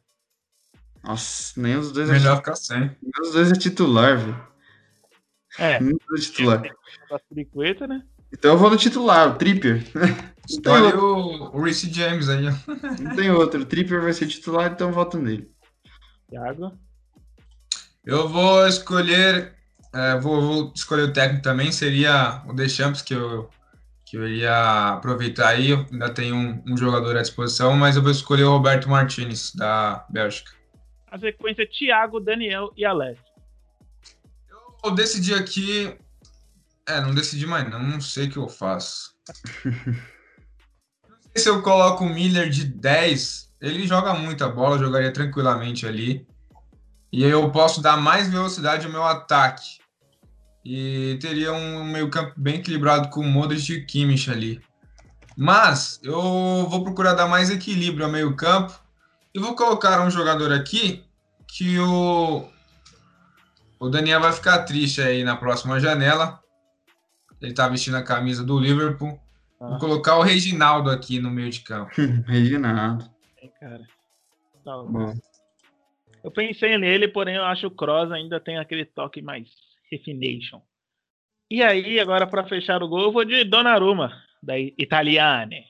Nossa, 1.04 1.60
nem 1.60 1.76
os 1.76 1.92
dois 1.92 2.10
Melhor 2.10 2.32
é, 2.32 2.36
ficar 2.38 2.56
sem. 2.56 2.80
nem 2.80 3.22
os 3.22 3.34
dois 3.34 3.52
é 3.52 3.54
titular, 3.54 4.18
velho. 4.18 4.48
É, 5.60 5.78
Nem 5.78 5.92
os 5.94 6.04
dois 6.08 6.22
é 6.22 6.26
titular. 6.26 6.62
Aspilicueta, 7.08 7.86
né? 7.86 8.02
Então 8.32 8.52
eu 8.52 8.58
vou 8.58 8.70
no 8.70 8.76
titular, 8.76 9.30
o 9.30 9.34
Tripper. 9.36 9.84
Tem, 9.92 10.56
Escolhe 10.56 10.84
outro, 10.84 11.00
o, 11.00 11.56
o 11.58 11.62
Reece 11.62 11.92
James 11.92 12.28
aí, 12.28 12.46
ó. 12.48 12.52
não 13.00 13.14
tem 13.14 13.30
outro. 13.30 13.60
O 13.60 13.66
Tripper 13.66 14.00
vai 14.00 14.12
ser 14.12 14.26
titular, 14.26 14.72
então 14.72 14.88
eu 14.88 14.94
voto 14.94 15.18
nele. 15.18 15.50
Thiago. 16.30 16.72
Eu 18.04 18.28
vou 18.28 18.66
escolher. 18.66 19.54
é, 19.94 20.18
vou, 20.18 20.40
vou 20.40 20.72
escolher 20.74 21.02
o 21.02 21.12
técnico 21.12 21.42
também, 21.42 21.70
seria 21.70 22.42
o 22.46 22.54
Deschamps, 22.54 23.02
que 23.02 23.14
eu, 23.14 23.50
que 24.06 24.16
eu 24.16 24.26
iria 24.26 24.94
aproveitar 24.94 25.48
aí. 25.48 25.70
Eu 25.70 25.84
ainda 25.92 26.08
tenho 26.08 26.34
um, 26.34 26.62
um 26.66 26.76
jogador 26.76 27.16
à 27.16 27.22
disposição, 27.22 27.76
mas 27.76 27.96
eu 27.96 28.02
vou 28.02 28.10
escolher 28.10 28.44
o 28.44 28.52
Roberto 28.52 28.88
Martinez, 28.88 29.54
da 29.54 30.06
Bélgica. 30.08 30.52
A 31.10 31.18
sequência 31.18 31.66
Thiago, 31.66 32.20
Daniel 32.20 32.72
e 32.76 32.84
Alex. 32.84 33.20
Eu 34.84 34.90
decidi 34.92 35.34
aqui. 35.34 35.94
É, 36.88 37.00
não 37.02 37.14
decidi 37.14 37.46
mais, 37.46 37.68
não. 37.68 37.82
Não 37.82 38.00
sei 38.00 38.26
o 38.26 38.30
que 38.30 38.38
eu 38.38 38.48
faço. 38.48 39.12
não 39.64 41.18
sei 41.34 41.42
se 41.42 41.48
eu 41.48 41.60
coloco 41.60 42.02
o 42.02 42.08
Miller 42.08 42.48
de 42.48 42.64
10. 42.64 43.52
Ele 43.60 43.86
joga 43.86 44.14
muita 44.14 44.48
bola, 44.48 44.78
jogaria 44.78 45.12
tranquilamente 45.12 45.86
ali. 45.86 46.26
E 47.12 47.24
aí 47.24 47.30
eu 47.30 47.50
posso 47.50 47.82
dar 47.82 47.98
mais 47.98 48.28
velocidade 48.28 48.86
ao 48.86 48.92
meu 48.92 49.04
ataque. 49.04 49.78
E 50.64 51.18
teria 51.20 51.52
um 51.52 51.84
meio-campo 51.84 52.32
bem 52.36 52.56
equilibrado 52.56 53.10
com 53.10 53.20
o 53.20 53.24
Modric 53.24 53.70
e 53.70 53.84
Kimmich 53.84 54.30
ali. 54.30 54.60
Mas 55.36 56.00
eu 56.02 56.66
vou 56.68 56.82
procurar 56.82 57.12
dar 57.12 57.28
mais 57.28 57.50
equilíbrio 57.50 58.06
ao 58.06 58.12
meio-campo. 58.12 58.72
E 59.34 59.38
vou 59.38 59.54
colocar 59.54 60.00
um 60.00 60.10
jogador 60.10 60.52
aqui 60.52 61.04
que 61.46 61.78
o 61.78 62.48
o 63.80 63.88
Daniel 63.88 64.20
vai 64.20 64.32
ficar 64.32 64.64
triste 64.64 65.00
aí 65.00 65.22
na 65.22 65.36
próxima 65.36 65.78
janela. 65.78 66.40
Ele 67.40 67.54
tá 67.54 67.68
vestindo 67.68 67.96
a 67.96 68.02
camisa 68.02 68.44
do 68.44 68.58
Liverpool. 68.58 69.18
Ah. 69.60 69.68
Vou 69.68 69.78
colocar 69.78 70.16
o 70.16 70.22
Reginaldo 70.22 70.90
aqui 70.90 71.20
no 71.20 71.30
meio 71.30 71.50
de 71.50 71.60
campo. 71.60 71.90
Reginaldo. 72.26 73.08
Hein, 73.40 73.52
cara. 73.60 73.86
Tá 74.64 74.76
bom. 74.76 74.92
Bom. 74.92 75.14
Eu 76.22 76.30
pensei 76.30 76.76
nele, 76.76 77.08
porém 77.08 77.36
eu 77.36 77.44
acho 77.44 77.62
que 77.62 77.66
o 77.68 77.70
Kroos 77.70 78.10
ainda 78.12 78.40
tem 78.40 78.58
aquele 78.58 78.84
toque 78.84 79.22
mais 79.22 79.48
refination. 79.90 80.60
E 81.50 81.62
aí, 81.62 81.98
agora 81.98 82.26
para 82.26 82.44
fechar 82.44 82.82
o 82.82 82.88
gol, 82.88 83.04
eu 83.04 83.12
vou 83.12 83.24
de 83.24 83.44
Donnarumma, 83.44 84.12
da 84.42 84.58
Italiane. 84.58 85.64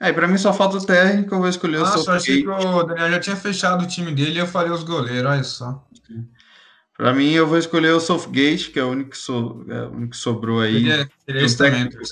Aí, 0.00 0.12
pra 0.12 0.26
mim 0.26 0.38
só 0.38 0.52
falta 0.52 0.78
o 0.78 0.86
técnico, 0.86 1.34
eu 1.34 1.38
vou 1.40 1.48
escolher 1.48 1.76
o 1.76 1.80
Nossa, 1.80 2.10
eu 2.10 2.14
achei 2.14 2.42
que 2.42 2.48
o 2.48 2.82
Daniel 2.82 3.10
já 3.10 3.20
tinha 3.20 3.36
fechado 3.36 3.84
o 3.84 3.86
time 3.86 4.12
dele 4.12 4.32
e 4.32 4.38
eu 4.38 4.46
faria 4.46 4.72
os 4.72 4.82
goleiros, 4.82 5.30
olha 5.30 5.44
só. 5.44 5.86
Pra 7.02 7.12
mim, 7.12 7.32
eu 7.32 7.48
vou 7.48 7.58
escolher 7.58 7.90
o 7.90 7.98
Southgate, 7.98 8.70
que 8.70 8.78
é 8.78 8.84
o 8.84 8.90
único 8.90 9.10
que, 9.10 9.18
so- 9.18 9.66
é 9.68 9.82
o 9.86 9.90
único 9.90 10.10
que 10.12 10.16
sobrou 10.16 10.60
aí. 10.60 10.84
Queria 11.26 11.42
esse 11.42 11.58
Tem 11.58 11.68
um 11.68 11.88
técnico. 11.88 12.02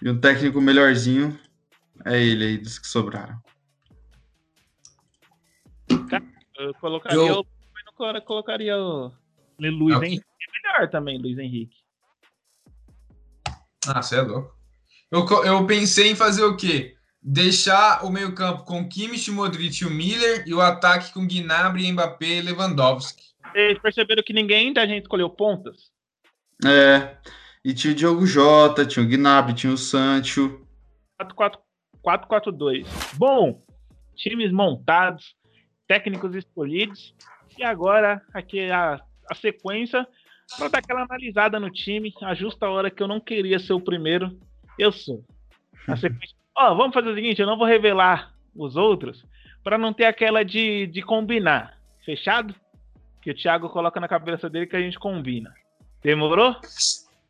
E 0.00 0.08
um 0.08 0.20
técnico 0.20 0.60
melhorzinho 0.60 1.36
é 2.04 2.22
ele 2.22 2.44
aí, 2.44 2.58
dos 2.58 2.78
que 2.78 2.86
sobraram. 2.86 3.36
Eu 6.56 6.72
colocaria 6.74 7.18
Eu- 7.18 7.44
colo- 7.96 8.22
colocaria 8.22 8.78
o 8.78 9.10
Luiz. 9.58 10.00
Henrique. 10.00 10.22
É 10.24 10.68
melhor 10.78 10.90
também, 10.90 11.20
Luiz 11.20 11.36
Henrique. 11.36 11.74
Ah, 13.88 14.00
você 14.00 14.14
é 14.18 14.22
louco. 14.22 14.56
Eu, 15.10 15.26
eu 15.44 15.66
pensei 15.66 16.12
em 16.12 16.14
fazer 16.14 16.44
o 16.44 16.56
quê? 16.56 16.94
Deixar 17.20 18.04
o 18.04 18.10
meio-campo 18.10 18.62
com 18.62 18.88
Kimmich, 18.88 19.28
Modric 19.32 19.82
e 19.82 19.86
o 19.86 19.90
Miller 19.90 20.44
e 20.46 20.54
o 20.54 20.60
ataque 20.60 21.12
com 21.12 21.26
Gnabry, 21.26 21.90
Mbappé 21.90 22.38
e 22.38 22.42
Lewandowski. 22.42 23.33
Vocês 23.54 23.78
perceberam 23.78 24.22
que 24.24 24.32
ninguém 24.32 24.72
da 24.72 24.84
gente 24.84 25.02
escolheu 25.02 25.30
pontas? 25.30 25.92
É. 26.66 27.16
E 27.64 27.72
tinha 27.72 27.92
o 27.92 27.96
Diogo 27.96 28.26
Jota, 28.26 28.84
tinha 28.84 29.04
o 29.04 29.08
Gnabry, 29.08 29.54
tinha 29.54 29.72
o 29.72 29.78
Sancho. 29.78 30.66
4-4-2. 32.04 32.84
Bom, 33.16 33.62
times 34.16 34.50
montados, 34.50 35.36
técnicos 35.86 36.34
escolhidos. 36.34 37.14
E 37.56 37.62
agora, 37.62 38.20
aqui 38.34 38.68
a, 38.70 39.00
a 39.30 39.34
sequência 39.36 40.04
para 40.58 40.68
dar 40.68 40.78
aquela 40.78 41.04
analisada 41.04 41.60
no 41.60 41.70
time. 41.70 42.12
A 42.22 42.34
justa 42.34 42.68
hora 42.68 42.90
que 42.90 43.02
eu 43.02 43.08
não 43.08 43.20
queria 43.20 43.60
ser 43.60 43.72
o 43.72 43.80
primeiro, 43.80 44.36
eu 44.76 44.90
sou. 44.90 45.24
A 45.86 45.96
sequência. 45.96 46.36
Ó, 46.58 46.74
vamos 46.74 46.92
fazer 46.92 47.08
o 47.08 47.14
seguinte: 47.14 47.40
eu 47.40 47.46
não 47.46 47.56
vou 47.56 47.68
revelar 47.68 48.34
os 48.52 48.74
outros 48.74 49.24
para 49.62 49.78
não 49.78 49.92
ter 49.92 50.06
aquela 50.06 50.44
de, 50.44 50.88
de 50.88 51.02
combinar. 51.02 51.78
Fechado? 52.04 52.54
Que 53.24 53.30
o 53.30 53.34
Thiago 53.34 53.70
coloca 53.70 53.98
na 53.98 54.06
cabeça 54.06 54.50
dele 54.50 54.66
que 54.66 54.76
a 54.76 54.80
gente 54.80 54.98
combina. 54.98 55.50
Demorou? 56.02 56.54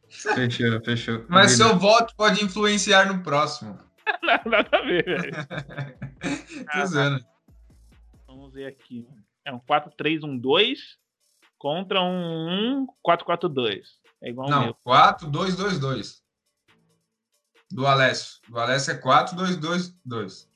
Fechou, 0.08 0.80
fechou. 0.84 1.24
Mas 1.28 1.52
seu 1.52 1.78
voto 1.78 2.12
pode 2.16 2.44
influenciar 2.44 3.06
no 3.06 3.22
próximo. 3.22 3.78
Nada 4.44 4.68
a 4.72 4.80
ver, 4.80 5.04
velho. 5.04 5.32
Zoando. 6.88 7.24
Vamos 8.26 8.52
ver 8.52 8.66
aqui. 8.66 9.06
É 9.44 9.52
um 9.52 9.60
4-3-1-2 9.60 10.78
contra 11.56 12.02
um 12.02 12.88
1-4-4-2. 13.06 13.82
É 14.20 14.30
igual 14.30 14.50
Não, 14.50 14.64
meu. 14.64 14.74
4, 14.82 15.30
2, 15.30 15.54
2, 15.54 15.78
2. 15.78 16.24
Do 17.70 17.86
Alessio. 17.86 18.40
Do 18.48 18.58
Alessio 18.58 18.94
é 18.94 18.96
4, 18.96 19.36
2, 19.36 19.56
2, 19.58 19.96
2. 20.04 20.50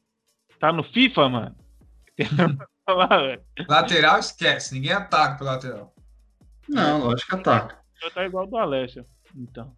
Tá 0.58 0.72
no 0.72 0.82
FIFA, 0.82 1.28
mano? 1.28 1.56
Lateral 3.68 4.18
esquece, 4.18 4.74
ninguém 4.74 4.92
ataca 4.92 5.36
pro 5.36 5.46
lateral. 5.46 5.94
Não, 6.68 6.98
lógico 7.04 7.30
que 7.30 7.36
ataca. 7.36 7.78
Eu 8.02 8.10
tá 8.10 8.24
igual 8.24 8.46
do 8.46 8.56
Alessio. 8.56 9.04
Então. 9.34 9.74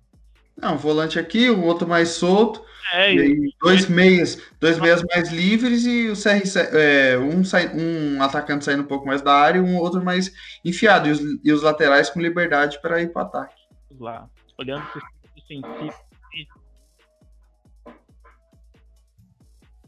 Não, 0.56 0.74
um 0.74 0.78
volante 0.78 1.18
aqui, 1.18 1.48
o 1.48 1.64
outro 1.64 1.88
mais 1.88 2.10
solto. 2.10 2.62
É, 2.92 3.14
E 3.14 3.48
e 3.48 3.54
dois 3.60 3.88
meias, 3.88 4.40
dois 4.60 4.78
meias 4.78 5.02
mais 5.04 5.30
livres 5.30 5.84
e 5.86 6.08
o 6.08 6.12
CR7, 6.12 6.68
é, 6.72 7.18
um, 7.18 7.44
sai, 7.44 7.74
um 7.74 8.22
atacante 8.22 8.64
saindo 8.64 8.82
um 8.82 8.86
pouco 8.86 9.06
mais 9.06 9.22
da 9.22 9.32
área 9.32 9.58
e 9.58 9.62
um 9.62 9.78
outro 9.78 10.04
mais 10.04 10.32
enfiado. 10.64 11.08
E 11.08 11.12
os, 11.12 11.20
e 11.44 11.52
os 11.52 11.62
laterais 11.62 12.10
com 12.10 12.20
liberdade 12.20 12.80
para 12.82 13.00
ir 13.00 13.12
para 13.12 13.22
ataque. 13.22 13.54
lá. 13.98 14.28
Olhando 14.58 14.84
sistema 15.34 15.68
defensivo. 15.68 16.10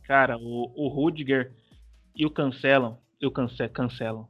Cara, 0.05 0.37
o, 0.38 0.73
o 0.75 0.88
Rudiger 0.88 1.52
e 2.14 2.26
o 2.26 2.31
Cancelam. 2.31 2.99
E 3.23 3.26
o 3.26 3.31
cance, 3.31 3.69
Cancelam. 3.69 4.29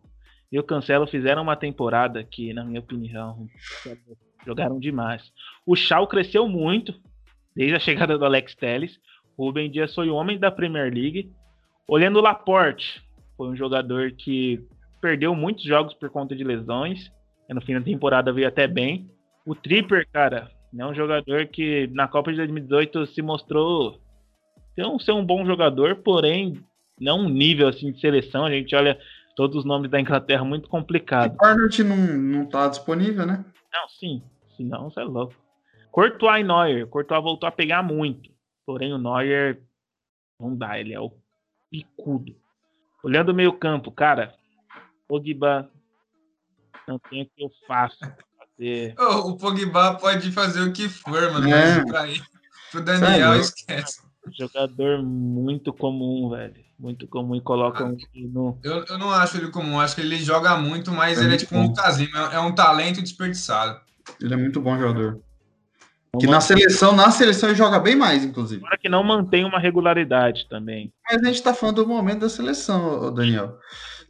E 0.52 0.58
o 0.58 0.62
Cancelo 0.62 1.06
fizeram 1.06 1.42
uma 1.42 1.56
temporada 1.56 2.22
que, 2.22 2.52
na 2.52 2.62
minha 2.62 2.78
opinião, 2.78 3.48
jogaram 4.46 4.78
demais. 4.78 5.32
O 5.64 5.74
Shaw 5.74 6.06
cresceu 6.06 6.46
muito 6.46 6.94
desde 7.56 7.74
a 7.74 7.80
chegada 7.80 8.18
do 8.18 8.24
Alex 8.26 8.54
Telles. 8.54 9.00
Rubem 9.38 9.70
Dias 9.70 9.94
foi 9.94 10.10
o 10.10 10.14
homem 10.14 10.38
da 10.38 10.50
Premier 10.50 10.92
League. 10.92 11.32
Olhando 11.88 12.18
o 12.18 12.22
Laporte, 12.22 13.02
foi 13.34 13.48
um 13.48 13.56
jogador 13.56 14.12
que 14.12 14.62
perdeu 15.00 15.34
muitos 15.34 15.64
jogos 15.64 15.94
por 15.94 16.10
conta 16.10 16.36
de 16.36 16.44
lesões. 16.44 17.10
No 17.48 17.62
fim 17.62 17.74
da 17.74 17.80
temporada 17.80 18.30
veio 18.30 18.48
até 18.48 18.66
bem. 18.66 19.10
O 19.46 19.54
Tripper, 19.54 20.06
cara, 20.12 20.50
é 20.78 20.86
um 20.86 20.94
jogador 20.94 21.46
que 21.46 21.86
na 21.88 22.06
Copa 22.06 22.30
de 22.30 22.36
2018 22.36 23.06
se 23.06 23.22
mostrou 23.22 24.00
ser 24.74 24.86
um, 24.86 24.98
ser 24.98 25.12
um 25.12 25.24
bom 25.24 25.46
jogador, 25.46 25.96
porém 25.96 26.62
não 27.02 27.20
um 27.20 27.28
nível 27.28 27.68
assim 27.68 27.92
de 27.92 28.00
seleção. 28.00 28.44
A 28.44 28.50
gente 28.50 28.74
olha 28.74 28.98
todos 29.34 29.56
os 29.56 29.64
nomes 29.64 29.90
da 29.90 30.00
Inglaterra 30.00 30.44
muito 30.44 30.68
complicado. 30.68 31.36
O 31.40 31.44
Arnold 31.44 31.84
não, 31.84 31.96
não 31.96 32.46
tá 32.46 32.68
disponível, 32.68 33.26
né? 33.26 33.44
Não, 33.72 33.88
sim, 33.88 34.22
senão 34.56 34.90
você 34.90 35.00
é 35.00 35.04
louco. 35.04 35.34
Courtois 35.90 36.40
e 36.40 36.44
Neuer. 36.44 36.86
Courtois 36.86 37.22
voltou 37.22 37.48
a 37.48 37.52
pegar 37.52 37.82
muito, 37.82 38.30
porém 38.64 38.92
o 38.92 38.98
Neuer 38.98 39.60
não 40.40 40.56
dá, 40.56 40.78
ele 40.78 40.92
é 40.92 41.00
o 41.00 41.12
picudo. 41.70 42.34
Olhando 43.02 43.30
o 43.30 43.34
meio 43.34 43.52
campo, 43.52 43.90
cara, 43.90 44.34
Pogba 45.08 45.68
não 46.86 46.98
tem 46.98 47.22
o 47.22 47.26
que 47.26 47.44
eu 47.44 47.50
faço. 47.66 47.98
Fazer. 47.98 48.94
O 48.98 49.36
Pogba 49.36 49.94
pode 49.94 50.30
fazer 50.30 50.60
o 50.60 50.72
que 50.72 50.88
for, 50.88 51.32
mano. 51.32 51.48
É. 51.48 51.76
Mas 51.76 51.90
pra 51.90 52.08
ele, 52.08 52.22
pro 52.70 52.84
Daniel, 52.84 53.30
louco. 53.30 53.44
esquece. 53.44 54.11
Jogador 54.30 55.02
muito 55.02 55.72
comum, 55.72 56.30
velho. 56.30 56.54
Muito 56.78 57.06
comum 57.06 57.34
e 57.34 57.40
colocam 57.40 57.96
no. 58.14 58.58
Eu, 58.62 58.84
eu 58.84 58.98
não 58.98 59.10
acho 59.10 59.36
ele 59.36 59.50
comum, 59.50 59.80
acho 59.80 59.94
que 59.94 60.00
ele 60.00 60.16
joga 60.16 60.56
muito, 60.56 60.90
mas 60.90 61.18
É 61.18 61.20
ele 61.20 61.26
é 61.26 61.28
muito 61.30 61.40
tipo 61.40 61.56
um 61.56 61.68
bom. 61.68 61.74
Casimiro, 61.74 62.16
é 62.18 62.34
é 62.34 62.40
um 62.40 62.54
talento 62.54 63.00
desperdiçado. 63.02 63.80
Ele 64.20 64.34
é 64.34 64.36
muito 64.36 64.60
bom 64.60 64.76
jogador. 64.78 65.20
Que 66.20 66.26
na 66.26 66.40
seleção, 66.40 66.94
na 66.94 67.10
seleção 67.10 67.48
ele 67.48 67.56
joga 67.56 67.78
bem 67.78 67.96
mais, 67.96 68.22
inclusive. 68.22 68.60
Agora 68.60 68.78
que 68.78 68.88
não 68.88 69.02
mantém 69.02 69.44
uma 69.44 69.58
regularidade 69.58 70.46
também. 70.48 70.92
Mas 71.08 71.22
a 71.22 71.26
gente 71.26 71.42
tá 71.42 71.54
falando 71.54 71.76
do 71.76 71.88
momento 71.88 72.20
da 72.20 72.28
seleção, 72.28 73.12
Daniel. 73.14 73.56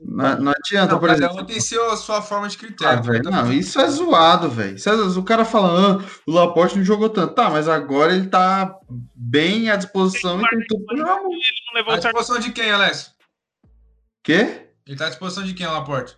Não, 0.04 0.36
não 0.38 0.52
adianta, 0.52 0.92
Não, 0.92 1.00
por 1.00 1.08
cada 1.08 1.18
exemplo. 1.26 1.42
um 1.42 1.46
tem 1.46 1.60
seu, 1.60 1.96
sua 1.96 2.20
forma 2.20 2.48
de 2.48 2.56
Ah, 2.56 2.58
critério. 2.58 3.02
velho, 3.02 3.30
não, 3.30 3.52
isso 3.52 3.80
é 3.80 3.88
zoado, 3.88 4.50
velho. 4.50 4.76
É- 4.76 5.18
O 5.18 5.22
cara 5.22 5.44
fala, 5.44 5.92
ah, 6.02 6.04
o 6.26 6.32
Laporte 6.32 6.76
não 6.76 6.84
jogou 6.84 7.08
tanto. 7.08 7.34
Tá, 7.34 7.48
mas 7.48 7.68
agora 7.68 8.12
ele 8.14 8.28
tá 8.28 8.74
bem 9.14 9.70
à 9.70 9.76
disposição 9.76 10.40
e 10.40 10.48
tem 10.48 10.66
tudo 10.66 10.84
pra 10.84 10.96
jogar 10.96 11.20
À 11.94 11.96
disposição 11.98 12.38
de 12.38 12.52
quem, 12.52 12.70
Alessio? 12.70 13.12
Quê? 14.22 14.68
Ele 14.86 14.96
tá 14.96 15.06
à 15.06 15.08
disposição 15.10 15.44
de 15.44 15.54
quem, 15.54 15.66
Laporte? 15.66 16.16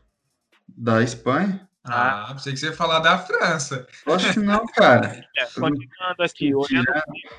Da 0.69 1.03
Espanha? 1.03 1.69
Ah, 1.85 2.29
pensei 2.33 2.55
que 2.55 2.59
você 2.59 2.67
ia 2.67 2.73
falar 2.73 3.01
da 3.01 3.19
França. 3.19 3.87
Acho 4.07 4.33
que 4.33 4.41
não, 4.41 4.65
cara. 4.67 5.23
É, 5.37 5.45
continuando 5.45 6.23
aqui, 6.23 6.55
olhando 6.55 6.87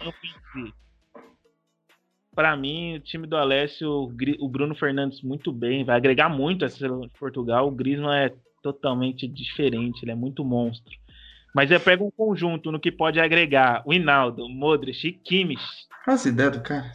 o 0.05 0.13
Pra 2.35 2.55
mim, 2.57 2.97
o 2.97 2.99
time 2.99 3.25
do 3.25 3.37
Alessio, 3.37 4.11
o 4.39 4.49
Bruno 4.49 4.75
Fernandes 4.75 5.21
muito 5.21 5.53
bem, 5.53 5.85
vai 5.85 5.95
agregar 5.95 6.27
muito 6.27 6.65
essa 6.65 6.77
seleção 6.77 7.01
de 7.01 7.17
Portugal. 7.17 7.67
O 7.67 7.71
Griezmann 7.71 8.25
é 8.25 8.33
totalmente 8.61 9.25
diferente, 9.25 10.03
ele 10.03 10.11
é 10.11 10.15
muito 10.15 10.43
monstro. 10.43 10.93
Mas 11.55 11.71
eu 11.71 11.79
pego 11.79 12.05
um 12.05 12.11
conjunto 12.11 12.71
no 12.71 12.79
que 12.79 12.91
pode 12.91 13.19
agregar 13.19 13.81
o 13.85 13.93
Hinaldo, 13.93 14.49
Modric 14.49 15.07
e 15.07 15.13
Kimmich. 15.13 15.63
Faz 16.03 16.25
ideia 16.25 16.51
do 16.51 16.61
cara. 16.61 16.91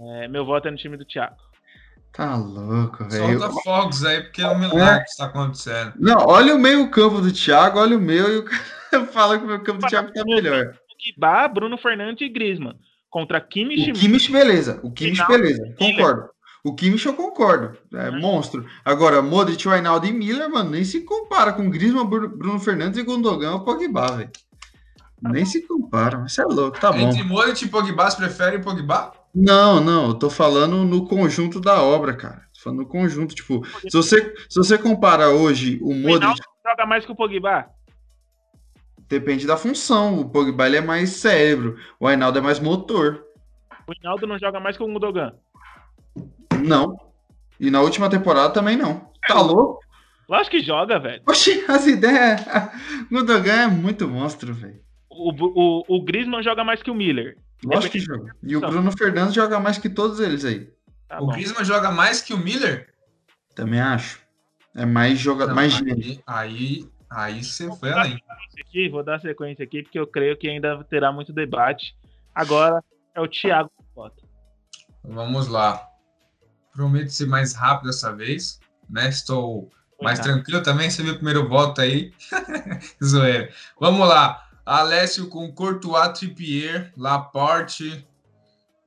É, 0.00 0.28
meu 0.28 0.44
voto 0.46 0.68
é 0.68 0.70
no 0.70 0.76
time 0.78 0.96
do 0.96 1.04
Thiago. 1.04 1.36
Tá 2.12 2.36
louco, 2.36 3.04
velho. 3.04 3.38
Solta 3.38 3.60
fogos 3.62 4.04
aí, 4.04 4.22
porque 4.22 4.42
é 4.42 4.48
um 4.48 4.58
milagre 4.58 5.04
que 5.04 5.10
está 5.10 5.26
acontecendo. 5.26 5.94
Não, 5.96 6.26
olha 6.26 6.54
o 6.54 6.58
meio 6.58 6.90
campo 6.90 7.20
do 7.20 7.32
Thiago, 7.32 7.78
olha 7.78 7.96
o 7.96 8.00
meu 8.00 8.32
e 8.32 8.38
o 8.38 8.44
cara 8.44 9.06
fala 9.12 9.38
que 9.38 9.44
o 9.44 9.48
meu 9.48 9.62
campo 9.62 9.80
do 9.80 9.88
Thiago 9.88 10.12
tá 10.12 10.24
melhor. 10.24 10.74
Pogba, 11.14 11.48
Bruno 11.48 11.76
Fernandes 11.78 12.26
e 12.26 12.28
Griezmann. 12.28 12.74
Contra 13.10 13.40
Kimmich 13.40 13.90
O 13.90 13.94
Kimmich, 13.94 14.30
beleza. 14.32 14.80
O 14.82 14.90
Kimmich, 14.90 15.16
Final, 15.22 15.28
beleza. 15.40 15.74
Concordo. 15.78 16.28
O 16.64 16.74
Kimmich 16.74 17.04
eu 17.06 17.14
concordo. 17.14 17.76
É 17.92 18.08
Uhum. 18.10 18.20
monstro. 18.20 18.64
Agora, 18.84 19.20
Modric, 19.20 19.66
Wijnaldum 19.68 20.06
e 20.06 20.12
Miller, 20.12 20.48
mano, 20.48 20.70
nem 20.70 20.84
se 20.84 21.00
compara 21.02 21.52
com 21.52 21.68
Griezmann, 21.68 22.06
Bru- 22.06 22.28
Bruno 22.36 22.58
Fernandes 22.60 22.98
e 22.98 23.02
Gundogan 23.02 23.52
ou 23.52 23.60
Pogba, 23.64 24.12
velho. 24.16 24.30
Nem 25.20 25.44
se 25.44 25.66
compara. 25.66 26.24
Isso 26.26 26.40
é 26.40 26.44
louco, 26.44 26.80
tá 26.80 26.90
bom. 26.90 26.98
Entre 26.98 27.22
Modric 27.22 27.64
e 27.64 27.68
Pogba, 27.68 28.10
você 28.10 28.16
prefere 28.16 28.56
o 28.56 28.60
Pogba? 28.62 29.12
Não, 29.34 29.80
não, 29.80 30.08
eu 30.08 30.14
tô 30.14 30.28
falando 30.30 30.84
no 30.84 31.06
conjunto 31.06 31.60
da 31.60 31.82
obra, 31.82 32.14
cara. 32.14 32.42
Tô 32.54 32.60
falando 32.62 32.80
no 32.80 32.86
conjunto, 32.86 33.34
tipo, 33.34 33.62
se 33.88 33.90
você, 33.96 34.34
se 34.48 34.56
você 34.56 34.76
compara 34.78 35.30
hoje 35.30 35.78
o 35.82 35.90
o 35.90 35.94
Modric, 35.94 36.16
Hinaldo 36.24 36.42
joga 36.66 36.86
mais 36.86 37.04
que 37.04 37.12
o 37.12 37.16
Pogba. 37.16 37.66
Depende 39.12 39.46
da 39.46 39.56
função. 39.56 40.18
O 40.18 40.28
Pogba 40.28 40.66
ele 40.66 40.78
é 40.78 40.80
mais 40.80 41.10
cérebro, 41.10 41.78
o 42.00 42.06
Ainaldo 42.06 42.38
é 42.38 42.42
mais 42.42 42.58
motor. 42.58 43.22
O 43.86 43.92
Hinaldo 43.92 44.26
não 44.26 44.38
joga 44.38 44.58
mais 44.58 44.76
que 44.76 44.82
o 44.82 44.86
Gundogan. 44.86 45.34
Não. 46.64 46.96
E 47.60 47.70
na 47.70 47.80
última 47.80 48.08
temporada 48.08 48.52
também 48.52 48.76
não. 48.76 49.10
Tá 49.26 49.40
louco? 49.40 49.80
Lógico 50.28 50.56
que 50.56 50.62
joga, 50.62 50.98
velho. 50.98 51.22
Oxi, 51.28 51.64
as 51.68 51.86
ideias. 51.86 52.40
O 53.10 53.14
Gundogan 53.14 53.62
é 53.62 53.66
muito 53.66 54.08
monstro, 54.08 54.54
velho. 54.54 54.80
O, 55.10 55.30
o, 55.30 55.84
o 55.86 56.02
Griezmann 56.02 56.42
joga 56.42 56.64
mais 56.64 56.82
que 56.82 56.90
o 56.90 56.94
Miller. 56.94 57.36
Lógico 57.64 57.92
que 57.92 58.00
joga. 58.00 58.34
E 58.42 58.56
o 58.56 58.60
Bruno 58.60 58.90
Fernandes 58.96 59.34
joga 59.34 59.60
mais 59.60 59.76
que 59.76 59.90
todos 59.90 60.20
eles 60.20 60.44
aí. 60.44 60.70
Tá 61.06 61.20
o 61.20 61.26
bom. 61.26 61.32
Griezmann 61.32 61.64
joga 61.64 61.90
mais 61.90 62.22
que 62.22 62.32
o 62.32 62.38
Miller? 62.38 62.88
Também 63.54 63.80
acho. 63.80 64.22
É 64.74 64.86
mais 64.86 65.18
joga, 65.18 65.46
Não, 65.46 65.54
mais 65.54 65.82
aí, 65.82 66.20
aí, 66.26 66.88
aí 67.14 67.42
você 67.44 67.70
foi 67.76 67.92
além. 67.92 68.18
aqui, 68.60 68.88
vou 68.88 69.02
dar 69.04 69.20
sequência 69.20 69.64
aqui, 69.64 69.82
porque 69.82 69.98
eu 69.98 70.06
creio 70.06 70.36
que 70.36 70.48
ainda 70.48 70.82
terá 70.84 71.12
muito 71.12 71.32
debate. 71.32 71.94
Agora 72.34 72.82
é 73.14 73.20
o 73.20 73.28
Thiago 73.28 73.70
vota. 73.94 74.22
Vamos 75.04 75.48
lá. 75.48 75.86
Prometo 76.72 77.10
ser 77.10 77.26
mais 77.26 77.54
rápido 77.54 77.86
dessa 77.86 78.14
vez, 78.14 78.58
né? 78.88 79.08
Estou 79.08 79.68
mais 80.00 80.18
Tá. 80.18 80.24
tranquilo 80.24 80.62
também. 80.62 80.90
Você 80.90 81.02
viu 81.02 81.12
o 81.12 81.16
primeiro 81.16 81.48
voto 81.48 81.80
aí? 81.80 82.12
Zoeira. 83.04 83.50
Vamos 83.78 84.08
lá. 84.08 84.48
Alessio 84.64 85.28
com 85.28 85.52
Courtois, 85.52 86.18
Trippier, 86.18 86.92
Laporte, 86.96 88.06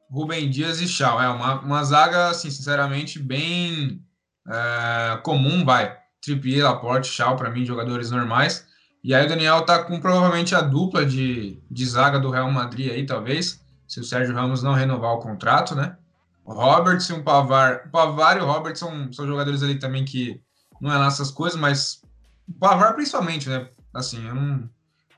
Rubem 0.09 0.49
Dias 0.49 0.79
e 0.81 0.87
Shaw. 0.87 1.21
É 1.21 1.29
uma, 1.29 1.59
uma 1.59 1.83
zaga, 1.83 2.29
assim, 2.29 2.49
sinceramente, 2.49 3.19
bem 3.19 4.01
é, 4.47 5.17
comum, 5.23 5.65
vai. 5.65 5.97
Trippier, 6.25 6.63
Laporte, 6.63 7.07
Shaw, 7.07 7.35
para 7.35 7.49
mim, 7.49 7.65
jogadores 7.65 8.11
normais. 8.11 8.67
E 9.03 9.13
aí 9.13 9.25
o 9.25 9.29
Daniel 9.29 9.61
tá 9.61 9.83
com 9.83 9.99
provavelmente 9.99 10.55
a 10.55 10.61
dupla 10.61 11.05
de, 11.05 11.61
de 11.69 11.85
zaga 11.85 12.19
do 12.19 12.31
Real 12.31 12.51
Madrid 12.51 12.91
aí, 12.91 13.05
talvez. 13.05 13.61
Se 13.87 13.99
o 13.99 14.03
Sérgio 14.03 14.33
Ramos 14.33 14.63
não 14.63 14.73
renovar 14.73 15.11
o 15.13 15.19
contrato, 15.19 15.75
né? 15.75 15.95
O 16.43 16.53
Robertson, 16.53 17.17
o 17.17 17.23
Pavar. 17.23 17.83
O 17.85 17.89
Pavar 17.89 18.37
e 18.37 18.41
o 18.41 18.45
Robertson 18.45 19.13
são 19.13 19.27
jogadores 19.27 19.61
ali 19.61 19.77
também 19.77 20.03
que 20.03 20.41
não 20.81 20.91
é 20.91 20.97
lá 20.97 21.05
essas 21.07 21.29
coisas, 21.29 21.59
mas 21.59 22.01
o 22.47 22.53
Pavar 22.53 22.95
principalmente, 22.95 23.47
né? 23.47 23.67
Assim, 23.93 24.27
eu 24.27 24.33
não, 24.33 24.69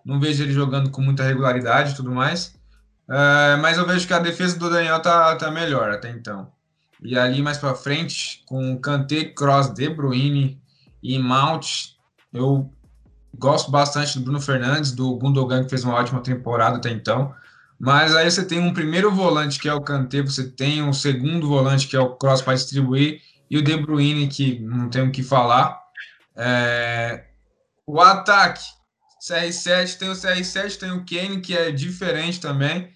não 0.04 0.20
vejo 0.20 0.44
ele 0.44 0.52
jogando 0.52 0.90
com 0.90 1.02
muita 1.02 1.24
regularidade 1.24 1.94
e 1.94 1.96
tudo 1.96 2.12
mais. 2.12 2.54
É, 3.10 3.56
mas 3.56 3.78
eu 3.78 3.88
vejo 3.88 4.06
que 4.06 4.14
a 4.14 4.20
defesa 4.20 4.60
do 4.60 4.70
Daniel 4.70 5.02
tá, 5.02 5.34
tá 5.38 5.50
melhor 5.50 5.92
até 5.92 6.10
então. 6.10 6.52
E 7.02 7.18
ali 7.18 7.42
mais 7.42 7.58
para 7.58 7.74
frente, 7.74 8.44
com 8.46 8.78
Kanté, 8.80 9.26
Cross, 9.26 9.74
De 9.74 9.90
Bruyne 9.90 10.62
e 11.02 11.18
Mount, 11.20 11.96
eu 12.34 12.72
gosto 13.38 13.70
bastante 13.72 14.18
do 14.18 14.24
Bruno 14.24 14.42
Fernandes, 14.42 14.92
do 14.92 15.16
Gundogan, 15.16 15.64
que 15.64 15.70
fez 15.70 15.84
uma 15.84 15.96
ótima 15.96 16.22
temporada 16.22 16.78
até 16.78 16.90
então. 16.90 17.34
Mas 17.80 18.16
aí 18.16 18.30
você 18.30 18.44
tem 18.44 18.60
um 18.60 18.74
primeiro 18.74 19.12
volante, 19.12 19.60
que 19.60 19.70
é 19.70 19.74
o 19.74 19.82
Kanté, 19.82 20.22
você 20.22 20.50
tem 20.50 20.82
um 20.82 20.94
segundo 20.94 21.48
volante, 21.48 21.88
que 21.88 21.96
é 21.96 22.00
o 22.00 22.16
Cross 22.16 22.42
para 22.42 22.56
distribuir, 22.56 23.22
e 23.50 23.58
o 23.58 23.62
De 23.62 23.78
Bruyne, 23.78 24.28
que 24.28 24.60
não 24.60 24.90
tem 24.90 25.04
o 25.04 25.12
que 25.12 25.24
falar. 25.24 25.80
É, 26.36 27.26
O 27.86 28.02
ataque, 28.02 28.64
CR7, 29.22 29.98
tem 29.98 30.10
o 30.10 30.14
CR7, 30.14 30.78
tem 30.78 30.92
o 30.92 31.06
Kane, 31.06 31.42
que 31.42 31.56
é 31.56 31.72
diferente 31.72 32.40
também. 32.40 32.90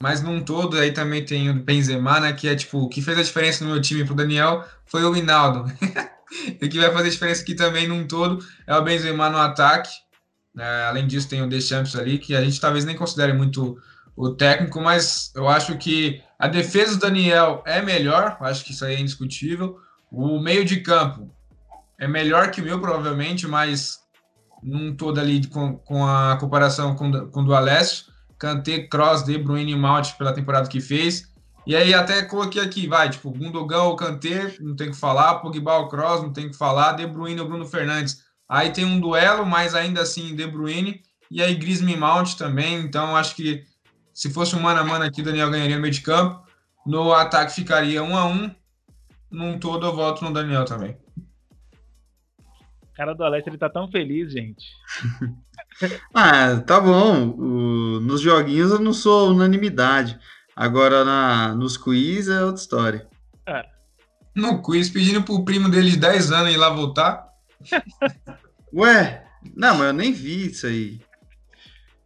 Mas 0.00 0.20
num 0.20 0.42
todo, 0.42 0.78
aí 0.78 0.92
também 0.92 1.24
tem 1.24 1.50
o 1.50 1.54
Benzema, 1.54 2.20
né? 2.20 2.32
Que 2.32 2.48
é 2.48 2.54
tipo, 2.54 2.78
o 2.78 2.88
que 2.88 3.02
fez 3.02 3.18
a 3.18 3.22
diferença 3.22 3.64
no 3.64 3.72
meu 3.72 3.80
time 3.80 4.04
pro 4.04 4.14
Daniel 4.14 4.64
foi 4.86 5.04
o 5.04 5.16
Hinaldo. 5.16 5.64
e 6.60 6.68
que 6.68 6.78
vai 6.78 6.92
fazer 6.92 7.10
diferença 7.10 7.42
aqui 7.42 7.54
também 7.54 7.88
num 7.88 8.06
todo 8.06 8.44
é 8.66 8.76
o 8.76 8.82
Benzema 8.82 9.30
no 9.30 9.38
ataque. 9.38 9.90
É, 10.58 10.86
além 10.86 11.06
disso, 11.06 11.28
tem 11.28 11.42
o 11.42 11.48
Deschamps 11.48 11.94
ali, 11.94 12.18
que 12.18 12.34
a 12.34 12.42
gente 12.42 12.60
talvez 12.60 12.84
nem 12.84 12.96
considere 12.96 13.32
muito 13.32 13.78
o 14.16 14.30
técnico, 14.30 14.80
mas 14.80 15.30
eu 15.34 15.48
acho 15.48 15.76
que 15.78 16.20
a 16.38 16.48
defesa 16.48 16.94
do 16.94 17.00
Daniel 17.00 17.62
é 17.64 17.80
melhor, 17.80 18.36
acho 18.40 18.64
que 18.64 18.72
isso 18.72 18.84
aí 18.84 18.96
é 18.96 19.00
indiscutível. 19.00 19.78
O 20.10 20.40
meio 20.40 20.64
de 20.64 20.80
campo 20.80 21.32
é 21.98 22.08
melhor 22.08 22.50
que 22.50 22.60
o 22.60 22.64
meu, 22.64 22.80
provavelmente, 22.80 23.46
mas 23.46 24.00
num 24.62 24.94
todo 24.94 25.20
ali 25.20 25.46
com, 25.46 25.76
com 25.76 26.06
a 26.06 26.36
comparação 26.36 26.96
com, 26.96 27.30
com 27.30 27.40
o 27.40 27.44
do 27.44 27.54
Alessio. 27.54 28.06
Kanté, 28.38 28.86
Cross, 28.86 29.24
De 29.24 29.36
Bruyne 29.36 29.72
e 29.72 29.76
Mount 29.76 30.12
pela 30.16 30.32
temporada 30.32 30.68
que 30.68 30.80
fez. 30.80 31.28
E 31.68 31.76
aí 31.76 31.92
até 31.92 32.22
coloquei 32.22 32.62
aqui, 32.62 32.86
vai, 32.86 33.10
tipo, 33.10 33.30
Gundogan 33.30 33.82
ou 33.82 33.94
Kanté, 33.94 34.56
não 34.58 34.74
tem 34.74 34.88
o 34.88 34.92
que 34.92 34.96
falar, 34.96 35.34
Pogba 35.40 35.76
ou 35.76 35.88
Cross, 35.88 36.22
não 36.22 36.32
tem 36.32 36.46
o 36.46 36.50
que 36.50 36.56
falar, 36.56 36.92
De 36.92 37.06
Bruyne 37.06 37.38
ou 37.42 37.46
Bruno 37.46 37.66
Fernandes. 37.66 38.24
Aí 38.48 38.70
tem 38.70 38.86
um 38.86 38.98
duelo, 38.98 39.44
mas 39.44 39.74
ainda 39.74 40.00
assim 40.00 40.34
De 40.34 40.46
Bruyne, 40.46 41.02
e 41.30 41.42
aí 41.42 41.54
Griezmann 41.54 41.98
Mount 41.98 42.36
também, 42.36 42.80
então 42.80 43.14
acho 43.14 43.36
que 43.36 43.64
se 44.14 44.30
fosse 44.30 44.56
um 44.56 44.60
mano 44.60 44.80
a 44.80 44.84
mano 44.84 45.04
aqui, 45.04 45.20
o 45.20 45.24
Daniel 45.24 45.50
ganharia 45.50 45.78
meio 45.78 45.92
de 45.92 46.00
campo. 46.00 46.42
No 46.86 47.12
ataque 47.12 47.52
ficaria 47.52 48.02
um 48.02 48.16
a 48.16 48.24
um. 48.24 48.50
Num 49.30 49.58
todo 49.58 49.86
eu 49.86 49.94
voto 49.94 50.24
no 50.24 50.32
Daniel 50.32 50.64
também. 50.64 50.96
O 52.38 52.96
cara 52.96 53.14
do 53.14 53.22
Alessio, 53.22 53.50
ele 53.50 53.58
tá 53.58 53.68
tão 53.68 53.90
feliz, 53.90 54.32
gente. 54.32 54.64
Ah, 56.12 56.56
tá 56.66 56.80
bom. 56.80 57.28
O- 57.28 58.00
nos 58.00 58.20
joguinhos 58.20 58.72
eu 58.72 58.80
não 58.80 58.92
sou 58.92 59.30
unanimidade. 59.30 60.18
Agora 60.60 61.04
na, 61.04 61.54
nos 61.54 61.76
quiz 61.76 62.26
é 62.28 62.42
outra 62.44 62.60
história. 62.60 63.06
No 64.34 64.60
quiz, 64.60 64.90
pedindo 64.90 65.22
pro 65.22 65.44
primo 65.44 65.68
dele 65.68 65.92
de 65.92 65.96
10 65.96 66.32
anos 66.32 66.52
ir 66.52 66.56
lá 66.56 66.68
voltar. 66.68 67.24
Ué, 68.74 69.24
não, 69.54 69.76
mas 69.78 69.86
eu 69.86 69.92
nem 69.92 70.12
vi 70.12 70.46
isso 70.48 70.66
aí. 70.66 71.00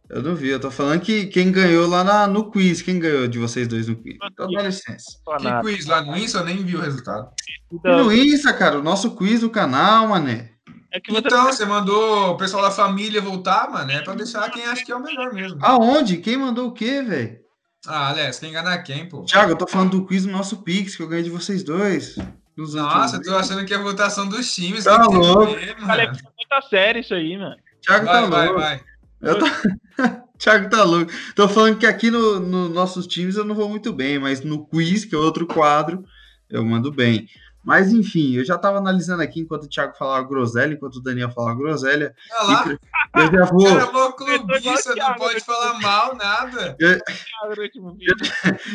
Eu 0.07 0.21
não 0.21 0.35
vi, 0.35 0.49
eu 0.49 0.59
tô 0.59 0.69
falando 0.69 1.01
que 1.01 1.25
quem 1.25 1.51
ganhou 1.51 1.87
lá 1.87 2.03
na- 2.03 2.27
no 2.27 2.51
quiz, 2.51 2.83
quem 2.83 2.99
ganhou 2.99 3.27
de 3.27 3.39
vocês 3.39 3.67
dois 3.67 3.87
no 3.87 3.95
quiz. 3.95 4.17
Então 4.23 4.47
dá 4.51 4.61
licença. 4.61 5.17
Que 5.39 5.61
quiz 5.61 5.85
lá 5.87 6.03
no 6.03 6.15
Insta, 6.15 6.37
eu 6.39 6.45
nem 6.45 6.57
vi 6.63 6.75
o 6.75 6.81
resultado. 6.81 7.31
Então, 7.71 8.03
no 8.05 8.13
Insta, 8.13 8.53
cara, 8.53 8.77
o 8.77 8.83
nosso 8.83 9.15
quiz 9.15 9.41
do 9.41 9.49
canal, 9.49 10.07
mané. 10.09 10.51
é 10.91 10.99
que 10.99 11.11
você 11.11 11.17
Então, 11.17 11.45
você 11.47 11.65
mandou 11.65 12.29
o 12.33 12.37
pessoal 12.37 12.61
da 12.61 12.69
família 12.69 13.19
voltar, 13.19 13.67
mano, 13.71 13.91
é 13.91 14.01
pra 14.03 14.13
deixar 14.13 14.47
quem 14.51 14.63
acha 14.65 14.85
que 14.85 14.91
é 14.91 14.95
o 14.95 15.01
melhor 15.01 15.33
mesmo. 15.33 15.57
Aonde? 15.65 16.17
Quem 16.17 16.37
mandou 16.37 16.67
o 16.67 16.71
quê, 16.73 17.01
velho? 17.01 17.42
Ah, 17.85 18.09
Alex, 18.09 18.39
quem 18.39 18.49
enganar 18.49 18.77
quem, 18.79 19.07
pô? 19.07 19.23
Thiago, 19.23 19.51
eu 19.51 19.57
tô 19.57 19.67
falando 19.67 19.91
do 19.91 20.05
quiz 20.05 20.25
do 20.25 20.31
nosso 20.31 20.63
Pix, 20.63 20.95
que 20.95 21.03
eu 21.03 21.07
ganhei 21.07 21.23
de 21.23 21.29
vocês 21.29 21.63
dois. 21.63 22.15
Nos 22.55 22.75
Nossa, 22.75 23.17
eu 23.17 23.21
tô 23.21 23.35
achando 23.35 23.65
que 23.65 23.73
é 23.73 23.77
a 23.77 23.81
votação 23.81 24.27
dos 24.27 24.53
times. 24.53 24.83
Tá 24.83 25.01
que 25.01 25.09
que 25.09 25.15
louco. 25.15 25.53
ver, 25.55 25.75
tá 25.75 25.97
muito 25.97 26.51
a 26.51 26.61
sério 26.61 27.01
isso 27.01 27.13
aí, 27.13 27.37
mano. 27.37 27.55
Thiago 27.81 28.05
Vai, 28.05 28.21
tá 28.23 28.29
vai, 28.29 28.45
louco. 28.47 28.61
vai. 28.61 28.81
Eu 29.21 29.39
tô... 29.39 29.45
Thiago 30.37 30.69
tá 30.69 30.83
louco. 30.83 31.11
Tô 31.35 31.47
falando 31.47 31.77
que 31.77 31.85
aqui 31.85 32.09
no, 32.11 32.39
no 32.39 32.69
nossos 32.69 33.07
times 33.07 33.35
eu 33.35 33.43
não 33.43 33.55
vou 33.55 33.67
muito 33.67 33.91
bem, 33.91 34.19
mas 34.19 34.41
no 34.41 34.65
quiz, 34.65 35.03
que 35.03 35.15
é 35.15 35.17
outro 35.17 35.47
quadro, 35.47 36.05
eu 36.49 36.63
mando 36.63 36.91
bem. 36.91 37.27
Mas 37.63 37.93
enfim, 37.93 38.35
eu 38.35 38.43
já 38.43 38.55
estava 38.55 38.77
analisando 38.77 39.23
aqui 39.23 39.39
enquanto 39.39 39.63
o 39.63 39.69
Thiago 39.69 39.95
falava 39.95 40.27
groselha, 40.27 40.73
enquanto 40.73 40.97
o 40.97 41.01
Daniel 41.01 41.31
falava 41.31 41.57
groselha. 41.57 42.13
Olha 42.41 42.47
lá, 42.47 42.77
Eu 43.15 43.31
já 43.31 43.45
vou. 43.45 43.63
cara, 43.63 43.89
é 43.89 43.91
mó 43.91 44.11
clubista, 44.11 44.95
não 44.95 45.15
pode 45.15 45.39
falar 45.39 45.79
mal, 45.79 46.15
nada. 46.15 46.75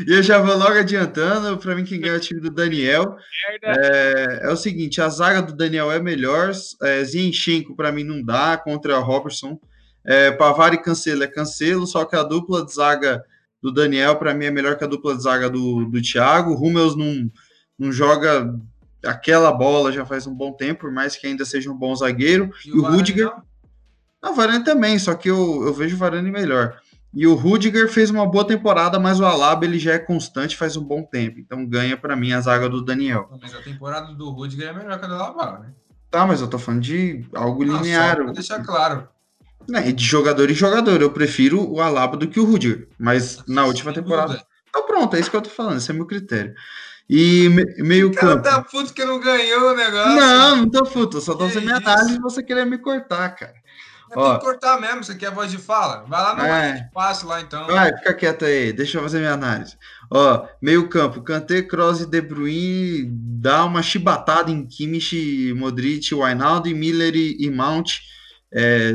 E 0.06 0.12
eu 0.16 0.22
já 0.22 0.38
vou 0.38 0.56
logo 0.56 0.78
adiantando. 0.78 1.58
Para 1.58 1.74
mim, 1.74 1.84
quem 1.84 2.00
ganha 2.00 2.14
é 2.14 2.16
o 2.16 2.20
time 2.20 2.40
do 2.40 2.50
Daniel. 2.50 3.16
É, 3.62 4.40
é 4.44 4.50
o 4.50 4.56
seguinte: 4.56 5.02
a 5.02 5.08
zaga 5.10 5.42
do 5.42 5.54
Daniel 5.54 5.92
é 5.92 6.00
melhor. 6.00 6.50
É, 6.82 7.04
Zinchenko, 7.04 7.76
para 7.76 7.92
mim, 7.92 8.04
não 8.04 8.22
dá 8.22 8.56
contra 8.56 8.98
o 8.98 9.02
Robertson. 9.02 9.60
É, 10.02 10.30
Pavar 10.30 10.72
e 10.72 10.78
Cancelo 10.78 11.24
é 11.24 11.26
Cancelo, 11.26 11.86
só 11.86 12.06
que 12.06 12.16
a 12.16 12.22
dupla 12.22 12.64
de 12.64 12.72
zaga 12.72 13.22
do 13.62 13.70
Daniel, 13.70 14.16
para 14.16 14.32
mim, 14.32 14.46
é 14.46 14.50
melhor 14.50 14.78
que 14.78 14.84
a 14.84 14.86
dupla 14.86 15.14
de 15.14 15.22
zaga 15.22 15.50
do, 15.50 15.84
do 15.84 16.00
Thiago. 16.00 16.52
O 16.52 16.54
Rummels 16.54 16.96
não, 16.96 17.30
não 17.78 17.92
joga 17.92 18.54
aquela 19.04 19.52
bola 19.52 19.92
já 19.92 20.04
faz 20.04 20.26
um 20.26 20.34
bom 20.34 20.52
tempo, 20.52 20.80
por 20.80 20.92
mais 20.92 21.16
que 21.16 21.26
ainda 21.26 21.44
seja 21.44 21.70
um 21.70 21.76
bom 21.76 21.94
zagueiro. 21.94 22.50
E, 22.64 22.72
o, 22.72 22.82
Varane 22.82 22.96
Rudiger. 22.96 23.26
não? 23.26 23.42
Não, 24.22 24.32
o 24.32 24.34
Varane 24.34 24.64
também, 24.64 24.98
só 24.98 25.14
que 25.14 25.30
eu, 25.30 25.64
eu 25.64 25.72
vejo 25.72 25.96
o 25.96 25.98
Varane 25.98 26.30
melhor. 26.30 26.80
E 27.14 27.26
o 27.26 27.34
Rudiger 27.34 27.88
fez 27.88 28.10
uma 28.10 28.26
boa 28.26 28.46
temporada, 28.46 28.98
mas 28.98 29.18
o 29.18 29.24
Alaba 29.24 29.64
ele 29.64 29.78
já 29.78 29.94
é 29.94 29.98
constante 29.98 30.56
faz 30.56 30.76
um 30.76 30.84
bom 30.84 31.02
tempo. 31.02 31.40
Então 31.40 31.64
ganha 31.64 31.96
para 31.96 32.14
mim 32.14 32.32
a 32.32 32.40
zaga 32.40 32.68
do 32.68 32.84
Daniel. 32.84 33.30
Mas 33.40 33.54
a 33.54 33.62
temporada 33.62 34.12
do 34.12 34.30
Rudiger 34.30 34.68
é 34.68 34.72
melhor 34.72 34.98
que 34.98 35.04
a 35.04 35.08
do 35.08 35.14
Alaba, 35.14 35.58
né? 35.60 35.72
Tá, 36.10 36.26
mas 36.26 36.40
eu 36.40 36.48
tô 36.48 36.58
falando 36.58 36.82
de 36.82 37.24
algo 37.34 37.64
Não, 37.64 37.76
linear. 37.76 38.16
pra 38.16 38.32
deixar 38.32 38.62
claro. 38.62 39.08
Né, 39.68 39.92
de 39.92 40.04
jogador 40.04 40.50
em 40.50 40.54
jogador. 40.54 41.00
Eu 41.00 41.10
prefiro 41.10 41.70
o 41.70 41.80
Alaba 41.80 42.16
do 42.16 42.28
que 42.28 42.40
o 42.40 42.44
Rudiger. 42.44 42.88
Mas 42.98 43.44
na 43.46 43.64
última 43.64 43.92
temporada. 43.92 44.42
Então 44.68 44.86
pronto, 44.86 45.16
é 45.16 45.20
isso 45.20 45.30
que 45.30 45.36
eu 45.36 45.42
tô 45.42 45.50
falando. 45.50 45.78
Esse 45.78 45.90
é 45.90 45.94
meu 45.94 46.06
critério. 46.06 46.54
E 47.08 47.48
me- 47.48 47.74
meio 47.78 48.08
O 48.08 48.14
cara 48.14 48.34
campo. 48.36 48.42
tá 48.42 48.62
puto 48.62 48.92
que 48.92 49.04
não 49.04 49.18
ganhou 49.18 49.72
o 49.72 49.76
negócio. 49.76 50.14
Não, 50.16 50.56
não 50.56 50.70
tô 50.70 50.84
puto. 50.84 51.20
Só 51.20 51.34
tô 51.34 51.46
fazendo 51.48 51.64
minha 51.64 51.76
análise 51.78 52.16
e 52.16 52.20
você 52.20 52.42
querer 52.42 52.66
me 52.66 52.76
cortar, 52.78 53.30
cara. 53.30 53.54
Tem 54.10 54.22
Ó. 54.22 54.38
que 54.38 54.44
cortar 54.44 54.80
mesmo, 54.80 55.04
você 55.04 55.14
quer 55.14 55.30
voz 55.30 55.50
de 55.50 55.58
fala? 55.58 56.04
Vai 56.08 56.20
lá 56.22 56.34
no 56.34 56.42
É. 56.42 56.68
é. 56.70 56.88
passe 56.94 57.26
lá 57.26 57.40
então. 57.42 57.66
Vai, 57.66 57.94
fica 57.98 58.14
quieto 58.14 58.44
aí, 58.46 58.72
deixa 58.72 58.96
eu 58.98 59.02
fazer 59.02 59.18
minha 59.18 59.32
análise. 59.34 59.76
Ó, 60.10 60.46
meio 60.62 60.88
campo, 60.88 61.20
Kanté, 61.22 61.60
Kroos 61.60 62.00
e 62.00 62.06
De 62.06 62.20
Bruyne 62.22 63.06
dá 63.10 63.64
uma 63.66 63.82
chibatada 63.82 64.50
em 64.50 64.66
Kimmich, 64.66 65.52
Modric, 65.54 66.14
Wijnaldum, 66.14 66.74
Miller 66.74 67.14
e, 67.14 67.36
e 67.38 67.50
Mount. 67.50 67.98
É, 68.50 68.94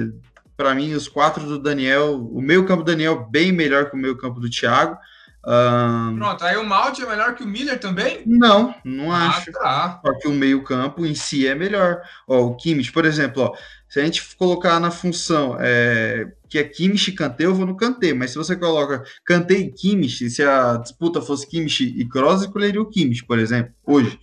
para 0.57 0.73
mim, 0.73 0.93
os 0.93 1.07
quatro 1.07 1.45
do 1.45 1.59
Daniel, 1.59 2.15
o 2.31 2.41
meio 2.41 2.65
campo 2.65 2.81
do 2.83 2.91
Daniel 2.91 3.27
bem 3.29 3.51
melhor 3.51 3.89
que 3.91 3.95
o 3.95 3.99
meio 3.99 4.17
campo 4.17 4.39
do 4.39 4.49
Thiago. 4.49 4.97
Ahn, 5.45 6.17
Pronto, 6.17 6.43
aí 6.45 6.55
o 6.55 6.65
Malte 6.65 7.03
é 7.03 7.05
melhor 7.05 7.35
que 7.35 7.43
o 7.43 7.47
Miller 7.47 7.77
também? 7.77 8.23
não, 8.25 8.73
não 8.83 9.11
acho. 9.11 9.51
Ah, 9.57 9.99
tá. 9.99 10.01
Só 10.05 10.17
que 10.17 10.27
o 10.27 10.31
meio-campo 10.31 11.05
em 11.05 11.13
si 11.13 11.45
é 11.45 11.53
melhor. 11.53 12.01
Ó, 12.27 12.45
o 12.45 12.55
Kimmich, 12.55 12.91
por 12.93 13.03
exemplo, 13.03 13.43
ó, 13.43 13.53
se 13.89 13.99
a 13.99 14.05
gente 14.05 14.23
colocar 14.37 14.79
na 14.79 14.89
função 14.89 15.57
é, 15.59 16.31
que 16.49 16.57
é 16.57 16.63
Kimmich 16.63 17.11
e 17.11 17.13
Kanté, 17.13 17.45
eu 17.45 17.53
vou 17.53 17.65
no 17.65 17.75
Kanté. 17.75 18.13
Mas 18.13 18.31
se 18.31 18.37
você 18.37 18.55
coloca 18.55 19.03
Kanté 19.25 19.55
e 19.55 19.71
Kimmich, 19.71 20.29
se 20.29 20.41
a 20.43 20.77
disputa 20.77 21.21
fosse 21.21 21.45
Kimmich 21.45 21.83
e 21.83 22.07
Kroos, 22.07 22.41
eu 22.41 22.47
escolheria 22.47 22.81
o 22.81 22.89
Kimmich, 22.89 23.25
por 23.25 23.37
exemplo, 23.37 23.73
hoje, 23.85 24.17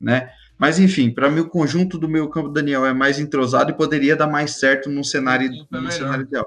né? 0.00 0.30
Mas 0.58 0.78
enfim, 0.78 1.10
para 1.10 1.28
mim 1.28 1.40
o 1.40 1.48
conjunto 1.48 1.98
do 1.98 2.08
meio 2.08 2.28
campo 2.28 2.48
Daniel 2.48 2.86
é 2.86 2.94
mais 2.94 3.18
entrosado 3.18 3.72
e 3.72 3.76
poderia 3.76 4.14
dar 4.14 4.28
mais 4.28 4.52
certo 4.52 4.88
num 4.88 5.02
cenário, 5.02 5.52
Sim, 5.52 5.66
num 5.70 5.90
cenário 5.90 6.24
ideal. 6.24 6.46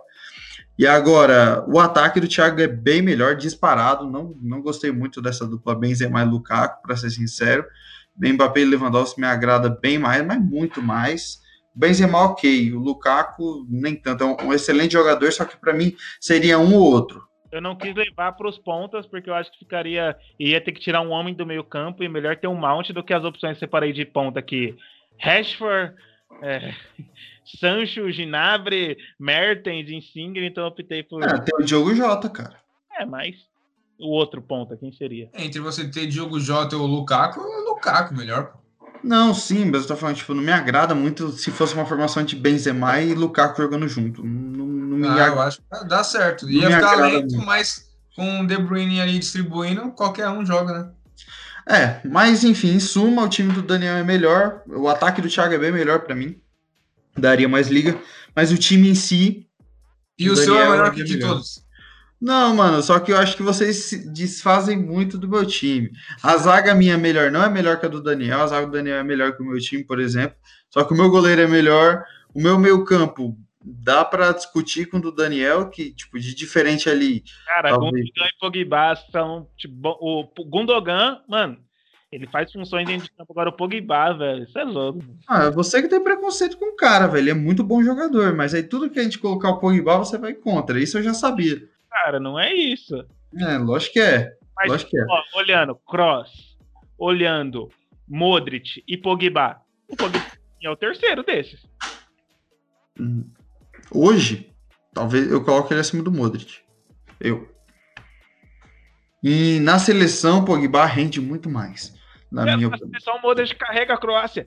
E 0.77 0.85
agora, 0.85 1.63
o 1.67 1.79
ataque 1.79 2.19
do 2.19 2.27
Thiago 2.27 2.59
é 2.61 2.67
bem 2.67 3.01
melhor, 3.01 3.35
disparado. 3.35 4.09
Não, 4.09 4.35
não 4.41 4.61
gostei 4.61 4.91
muito 4.91 5.21
dessa 5.21 5.47
dupla 5.47 5.73
Benzema 5.73 6.21
e 6.21 6.25
Lukaku, 6.25 6.81
para 6.81 6.97
ser 6.97 7.09
sincero. 7.09 7.65
Mbappé 8.17 8.61
e 8.61 8.65
Lewandowski 8.65 9.19
me 9.19 9.27
agrada 9.27 9.69
bem 9.69 9.97
mais, 9.97 10.25
mas 10.25 10.39
muito 10.39 10.81
mais. 10.81 11.39
Benzema 11.73 12.19
ok, 12.23 12.73
o 12.73 12.79
Lukaku 12.79 13.65
nem 13.69 13.95
tanto. 13.95 14.23
É 14.23 14.27
um, 14.27 14.47
um 14.47 14.53
excelente 14.53 14.93
jogador, 14.93 15.31
só 15.31 15.45
que 15.45 15.57
para 15.57 15.73
mim 15.73 15.93
seria 16.19 16.59
um 16.59 16.73
ou 16.73 16.81
outro. 16.81 17.23
Eu 17.51 17.61
não 17.61 17.75
quis 17.75 17.95
levar 17.95 18.33
para 18.33 18.49
os 18.49 18.57
pontas, 18.57 19.05
porque 19.05 19.29
eu 19.29 19.33
acho 19.33 19.51
que 19.51 19.59
ficaria. 19.59 20.17
Ia 20.37 20.59
ter 20.59 20.73
que 20.73 20.81
tirar 20.81 21.01
um 21.01 21.11
homem 21.11 21.33
do 21.33 21.45
meio 21.45 21.63
campo 21.63 22.03
e 22.03 22.09
melhor 22.09 22.35
ter 22.35 22.47
um 22.47 22.55
mount 22.55 22.89
do 22.89 23.03
que 23.03 23.13
as 23.13 23.23
opções 23.23 23.53
que 23.53 23.59
separei 23.59 23.93
de 23.93 24.03
ponta 24.03 24.39
aqui. 24.39 24.75
Rashford, 25.17 25.93
é, 26.41 26.73
Sancho, 27.59 28.09
Ginabre, 28.11 28.97
Mertens, 29.19 29.89
Insigne, 29.89 30.45
então 30.45 30.63
eu 30.63 30.69
optei 30.69 31.03
por. 31.03 31.23
Ah, 31.23 31.39
tem 31.39 31.55
o 31.59 31.65
Diogo 31.65 31.93
Jota, 31.95 32.29
cara. 32.29 32.59
É, 32.97 33.05
mas 33.05 33.35
o 33.99 34.09
outro 34.09 34.41
ponta, 34.41 34.75
quem 34.77 34.91
seria? 34.91 35.29
Entre 35.33 35.59
você 35.59 35.89
ter 35.89 36.07
Diogo 36.07 36.39
Jota 36.39 36.77
ou 36.77 36.85
Lukaku, 36.85 37.39
o 37.39 37.69
Lukaku 37.69 38.13
melhor. 38.13 38.53
Não, 39.03 39.33
sim, 39.35 39.65
mas 39.65 39.83
eu 39.83 39.87
tô 39.89 39.95
falando, 39.95 40.15
tipo, 40.15 40.33
não 40.33 40.41
me 40.41 40.51
agrada 40.51 40.95
muito 40.95 41.29
se 41.29 41.51
fosse 41.51 41.75
uma 41.75 41.85
formação 41.85 42.23
de 42.23 42.35
Benzema 42.35 42.99
e 43.01 43.13
Lukaku 43.13 43.61
jogando 43.61 43.87
junto. 43.87 44.23
Não, 44.25 44.65
não 44.65 44.97
me 44.97 45.07
Ah, 45.07 45.11
eu 45.11 45.23
agrada. 45.23 45.41
acho 45.43 45.59
que 45.61 45.87
dá 45.87 46.03
certo. 46.03 46.49
Ia 46.49 46.71
ficar 46.71 46.95
lento, 46.95 47.35
muito. 47.35 47.45
mas 47.45 47.85
com 48.15 48.41
o 48.41 48.47
De 48.47 48.57
Bruyne 48.57 48.99
ali 49.01 49.19
distribuindo, 49.19 49.91
qualquer 49.91 50.29
um 50.29 50.43
joga, 50.43 50.73
né? 50.79 50.91
É, 51.67 51.99
mas 52.05 52.43
enfim, 52.43 52.75
em 52.75 52.79
suma, 52.79 53.23
o 53.23 53.29
time 53.29 53.51
do 53.51 53.61
Daniel 53.61 53.95
é 53.95 54.03
melhor. 54.03 54.61
O 54.67 54.87
ataque 54.87 55.21
do 55.21 55.29
Thiago 55.29 55.53
é 55.53 55.57
bem 55.57 55.71
melhor 55.71 56.01
pra 56.01 56.15
mim. 56.15 56.39
Daria 57.17 57.49
mais 57.49 57.69
liga. 57.69 57.97
Mas 58.35 58.51
o 58.51 58.57
time 58.57 58.89
em 58.89 58.95
si. 58.95 59.47
E 60.17 60.29
o, 60.29 60.33
O 60.33 60.35
seu 60.35 60.57
é 60.57 60.69
melhor 60.69 60.87
é 60.87 60.91
que 60.91 61.03
de 61.03 61.19
todos. 61.19 61.65
Não, 62.21 62.55
mano, 62.55 62.81
só 62.81 62.99
que 62.99 63.11
eu 63.11 63.17
acho 63.17 63.35
que 63.35 63.43
vocês 63.43 63.85
se 63.85 64.09
desfazem 64.09 64.77
muito 64.77 65.17
do 65.17 65.27
meu 65.27 65.45
time. 65.45 65.91
A 66.23 66.37
zaga 66.37 66.73
minha 66.73 66.93
é 66.93 66.97
melhor, 66.97 67.29
não 67.29 67.43
é 67.43 67.49
melhor 67.49 67.79
que 67.79 67.85
a 67.85 67.89
do 67.89 68.01
Daniel. 68.01 68.41
A 68.41 68.47
zaga 68.47 68.65
do 68.67 68.71
Daniel 68.71 68.97
é 68.97 69.03
melhor 69.03 69.35
que 69.35 69.43
o 69.43 69.45
meu 69.45 69.59
time, 69.59 69.83
por 69.83 69.99
exemplo. 69.99 70.35
Só 70.69 70.83
que 70.83 70.93
o 70.93 70.97
meu 70.97 71.09
goleiro 71.09 71.41
é 71.41 71.47
melhor. 71.47 72.03
O 72.33 72.41
meu 72.41 72.57
meio-campo 72.57 73.37
dá 73.65 74.05
pra 74.05 74.31
discutir 74.31 74.85
com 74.87 74.97
o 74.97 75.01
do 75.01 75.11
Daniel, 75.11 75.69
que, 75.69 75.91
tipo, 75.91 76.19
de 76.19 76.35
diferente 76.35 76.89
ali. 76.89 77.23
Cara, 77.45 77.69
Talvez. 77.69 78.05
Gundogan 78.05 78.27
e 78.27 78.39
Pogba 78.39 78.95
são. 79.11 79.49
Tipo, 79.57 79.97
o 79.99 80.45
Gundogan, 80.45 81.21
mano, 81.27 81.57
ele 82.11 82.27
faz 82.27 82.51
funções 82.51 82.87
dentro 82.87 83.05
de 83.05 83.11
campo. 83.11 83.33
Agora 83.33 83.49
o 83.49 83.53
Pogba, 83.53 84.13
velho, 84.13 84.43
isso 84.43 84.57
é 84.57 84.63
louco. 84.63 85.01
Ah, 85.27 85.49
você 85.49 85.81
que 85.81 85.87
tem 85.87 86.03
preconceito 86.03 86.57
com 86.57 86.73
o 86.73 86.75
cara, 86.75 87.07
velho. 87.07 87.23
Ele 87.23 87.31
é 87.31 87.33
muito 87.33 87.63
bom 87.63 87.83
jogador, 87.83 88.35
mas 88.35 88.53
aí 88.53 88.63
tudo 88.63 88.89
que 88.89 88.99
a 88.99 89.03
gente 89.03 89.19
colocar 89.19 89.49
o 89.49 89.59
Pogba, 89.59 89.97
você 89.97 90.17
vai 90.17 90.33
contra. 90.33 90.79
Isso 90.79 90.97
eu 90.97 91.03
já 91.03 91.13
sabia. 91.13 91.67
Cara, 91.89 92.19
não 92.19 92.39
é 92.39 92.53
isso. 92.53 92.95
É, 93.37 93.57
lógico 93.57 93.93
que 93.93 93.99
é. 93.99 94.33
Mas, 94.55 94.69
Lógico 94.69 94.91
que 94.91 94.97
é. 94.97 95.05
ó, 95.09 95.39
olhando 95.39 95.75
Cross, 95.75 96.57
olhando 96.97 97.69
Modric 98.07 98.81
e 98.87 98.95
Pogba, 98.95 99.59
o 99.89 99.95
Pogba 99.95 100.25
é 100.63 100.69
o 100.69 100.75
terceiro 100.75 101.23
desses. 101.23 101.65
Hum. 102.99 103.25
Hoje, 103.91 104.51
talvez 104.93 105.29
eu 105.31 105.43
coloque 105.43 105.73
ele 105.73 105.81
acima 105.81 106.03
do 106.03 106.11
Modric. 106.11 106.59
Eu. 107.19 107.49
E 109.23 109.59
na 109.61 109.79
seleção, 109.79 110.43
Pogba 110.45 110.85
rende 110.85 111.19
muito 111.19 111.49
mais. 111.49 111.93
Na 112.31 112.41
É, 112.49 112.55
minha 112.55 112.67
opinião. 112.67 112.89
seleção, 112.89 113.15
o 113.17 113.21
Modric 113.21 113.55
carrega 113.55 113.93
a 113.93 113.97
Croácia. 113.97 114.45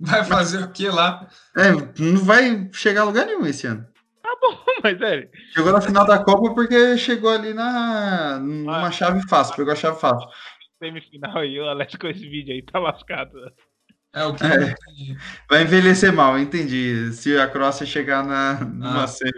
Vai 0.00 0.24
fazer 0.24 0.62
o 0.64 0.72
que 0.72 0.88
lá? 0.88 1.28
É, 1.56 1.70
não 2.02 2.18
vai 2.24 2.68
chegar 2.72 3.02
a 3.02 3.04
lugar 3.04 3.26
nenhum 3.26 3.46
esse 3.46 3.66
ano. 3.66 3.86
Tá 4.22 4.36
bom, 4.40 4.58
mas 4.82 5.00
é. 5.00 5.28
Chegou 5.54 5.72
na 5.72 5.80
final 5.80 6.04
da 6.06 6.22
Copa 6.22 6.52
porque 6.54 6.98
chegou 6.98 7.30
ali 7.30 7.54
na 7.54 8.38
numa 8.40 8.88
Ah. 8.88 8.90
chave 8.90 9.22
fácil, 9.28 9.54
pegou 9.56 9.72
a 9.72 9.76
chave 9.76 10.00
fácil. 10.00 10.28
Semifinal 10.82 11.38
aí, 11.38 11.58
o 11.60 11.68
Alex 11.68 11.94
com 11.94 12.08
esse 12.08 12.28
vídeo 12.28 12.52
aí 12.52 12.62
tá 12.62 12.78
lascado. 12.78 13.32
É 14.14 14.24
o 14.24 14.32
que 14.34 14.44
É. 14.44 14.74
Vai 15.50 15.62
envelhecer 15.62 16.12
mal, 16.12 16.38
entendi. 16.38 17.12
Se 17.12 17.36
a 17.36 17.48
Croácia 17.48 17.84
chegar 17.84 18.24
na, 18.24 18.54
numa 18.60 19.04
Ah. 19.04 19.06
semi. 19.08 19.32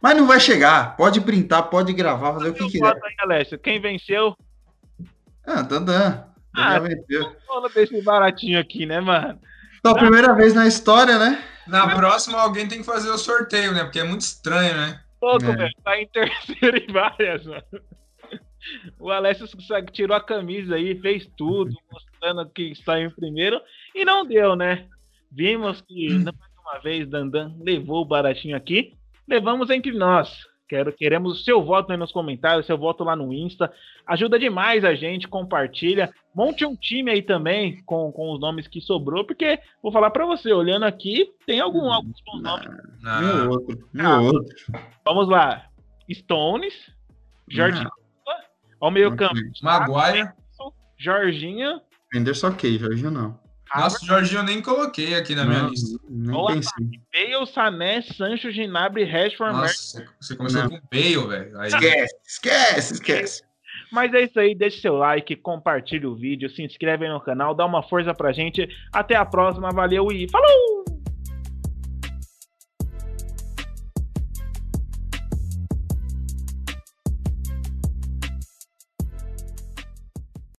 Mas 0.00 0.16
não 0.16 0.26
vai 0.26 0.38
chegar. 0.38 0.96
Pode 0.96 1.20
printar, 1.20 1.64
pode 1.64 1.92
gravar, 1.92 2.34
fazer 2.34 2.50
o 2.50 2.54
que 2.54 2.68
quiser. 2.68 2.94
aí. 3.30 3.58
Quem 3.58 3.80
venceu? 3.80 4.36
Ah, 5.46 5.62
Dandan. 5.62 6.24
Ah, 6.54 6.78
venceu. 6.78 7.34
Fala 7.48 7.68
desse 7.68 8.00
baratinho 8.02 8.60
aqui, 8.60 8.86
né, 8.86 9.00
mano? 9.00 9.40
Então, 9.80 9.92
a 9.92 9.98
primeira 9.98 10.32
vez 10.34 10.54
na 10.54 10.66
história, 10.68 11.18
né? 11.18 11.42
Na 11.66 11.88
próxima, 11.94 12.40
alguém 12.40 12.68
tem 12.68 12.78
que 12.78 12.84
fazer 12.86 13.10
o 13.10 13.18
sorteio, 13.18 13.72
né? 13.72 13.82
Porque 13.82 13.98
é 14.00 14.04
muito 14.04 14.20
estranho, 14.20 14.74
né? 14.76 15.00
Louco, 15.20 15.44
É. 15.46 15.56
velho. 15.56 15.74
Tá 15.84 15.98
em 16.00 16.06
terceiro 16.08 16.76
em 16.76 16.92
várias, 16.92 17.44
mano. 17.44 17.62
O 18.98 19.10
Alessio 19.10 19.46
tirou 19.92 20.16
a 20.16 20.20
camisa 20.20 20.76
aí, 20.76 20.94
fez 21.00 21.28
tudo, 21.36 21.72
mostrando 21.90 22.48
que 22.50 22.70
está 22.72 23.00
em 23.00 23.10
primeiro. 23.10 23.60
E 23.94 24.04
não 24.04 24.24
deu, 24.26 24.54
né? 24.56 24.86
Vimos 25.30 25.80
que, 25.82 26.08
mais 26.10 26.34
uma 26.64 26.78
vez, 26.80 27.08
Dandan 27.08 27.54
levou 27.60 28.02
o 28.02 28.06
baratinho 28.06 28.56
aqui. 28.56 28.94
Levamos 29.28 29.70
entre 29.70 29.92
nós. 29.92 30.46
Quero, 30.68 30.90
queremos 30.90 31.38
o 31.38 31.44
seu 31.44 31.62
voto 31.62 31.90
aí 31.92 31.98
nos 31.98 32.10
comentários, 32.12 32.64
seu 32.64 32.78
voto 32.78 33.04
lá 33.04 33.14
no 33.14 33.30
Insta. 33.30 33.70
Ajuda 34.06 34.38
demais 34.38 34.84
a 34.86 34.94
gente, 34.94 35.28
compartilha. 35.28 36.10
Monte 36.34 36.64
um 36.64 36.74
time 36.74 37.10
aí 37.10 37.20
também 37.20 37.82
com, 37.84 38.10
com 38.10 38.32
os 38.32 38.40
nomes 38.40 38.66
que 38.66 38.80
sobrou, 38.80 39.22
porque 39.26 39.58
vou 39.82 39.92
falar 39.92 40.10
pra 40.10 40.24
você, 40.24 40.50
olhando 40.50 40.84
aqui, 40.84 41.30
tem 41.46 41.60
algum, 41.60 41.92
alguns 41.92 42.18
bons 42.24 42.42
nomes. 42.42 42.68
Meu 43.02 43.50
outro. 43.50 43.88
Meu 43.92 44.06
Ah. 44.06 44.20
outro. 44.22 44.56
Vamos 45.04 45.28
lá. 45.28 45.66
Stones, 46.10 46.90
Jorginho. 48.82 48.86
Ao 48.86 48.90
meio 48.90 49.16
campo. 49.16 49.34
Maguire. 49.62 50.28
Jorginho, 50.98 51.80
Henderson 52.14 52.48
ok, 52.48 52.78
Jorginho 52.78 53.10
não. 53.10 53.40
Nossa, 53.74 54.04
Jorginho 54.04 54.40
eu 54.40 54.44
nem 54.44 54.60
coloquei 54.60 55.14
aqui 55.14 55.34
na 55.34 55.44
minha 55.46 55.62
Não, 55.62 55.70
lista. 55.70 55.98
Nem 56.10 56.36
Olá, 56.36 56.52
pensei. 56.52 56.86
Bale, 57.12 57.46
Sané, 57.46 58.02
Sancho, 58.02 58.52
Gnabry, 58.52 59.04
Rashford. 59.04 59.56
Nossa, 59.56 60.04
você 60.20 60.36
começou 60.36 60.62
Não. 60.62 60.68
com 60.70 60.80
Bale, 60.92 61.26
velho. 61.26 61.58
Aí- 61.58 61.68
Esquece, 61.68 62.14
esquece, 62.26 62.92
esquece. 62.94 63.42
Mas 63.90 64.12
é 64.12 64.22
isso 64.24 64.38
aí, 64.38 64.54
deixe 64.54 64.80
seu 64.80 64.94
like, 64.96 65.34
compartilhe 65.36 66.06
o 66.06 66.14
vídeo, 66.14 66.50
se 66.50 66.62
inscreve 66.62 67.06
aí 67.06 67.12
no 67.12 67.20
canal, 67.20 67.54
dá 67.54 67.64
uma 67.64 67.82
força 67.82 68.14
pra 68.14 68.30
gente. 68.32 68.68
Até 68.92 69.16
a 69.16 69.24
próxima, 69.24 69.70
valeu 69.70 70.12
e 70.12 70.28
falou! 70.30 70.81